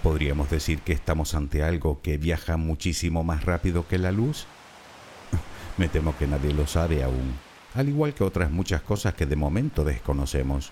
¿Podríamos 0.03 0.49
decir 0.49 0.81
que 0.81 0.93
estamos 0.93 1.33
ante 1.33 1.63
algo 1.63 2.01
que 2.01 2.17
viaja 2.17 2.57
muchísimo 2.57 3.23
más 3.23 3.43
rápido 3.43 3.87
que 3.87 3.97
la 3.97 4.11
luz? 4.11 4.45
Me 5.77 5.89
temo 5.89 6.15
que 6.17 6.27
nadie 6.27 6.53
lo 6.53 6.67
sabe 6.67 7.03
aún, 7.03 7.35
al 7.73 7.89
igual 7.89 8.13
que 8.13 8.23
otras 8.23 8.51
muchas 8.51 8.81
cosas 8.81 9.15
que 9.15 9.25
de 9.25 9.35
momento 9.35 9.83
desconocemos. 9.83 10.71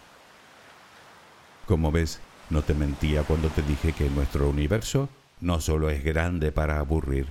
Como 1.68 1.92
ves, 1.92 2.20
no 2.50 2.62
te 2.62 2.74
mentía 2.74 3.24
cuando 3.24 3.50
te 3.50 3.64
dije 3.64 3.94
que 3.94 4.10
nuestro 4.10 4.50
universo 4.50 5.10
no 5.42 5.60
solo 5.60 5.90
es 5.90 6.04
grande 6.04 6.52
para 6.52 6.80
aburrir, 6.80 7.28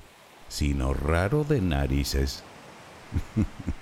sino 0.49 0.93
raro 0.93 1.45
de 1.45 1.61
narices. 1.61 2.43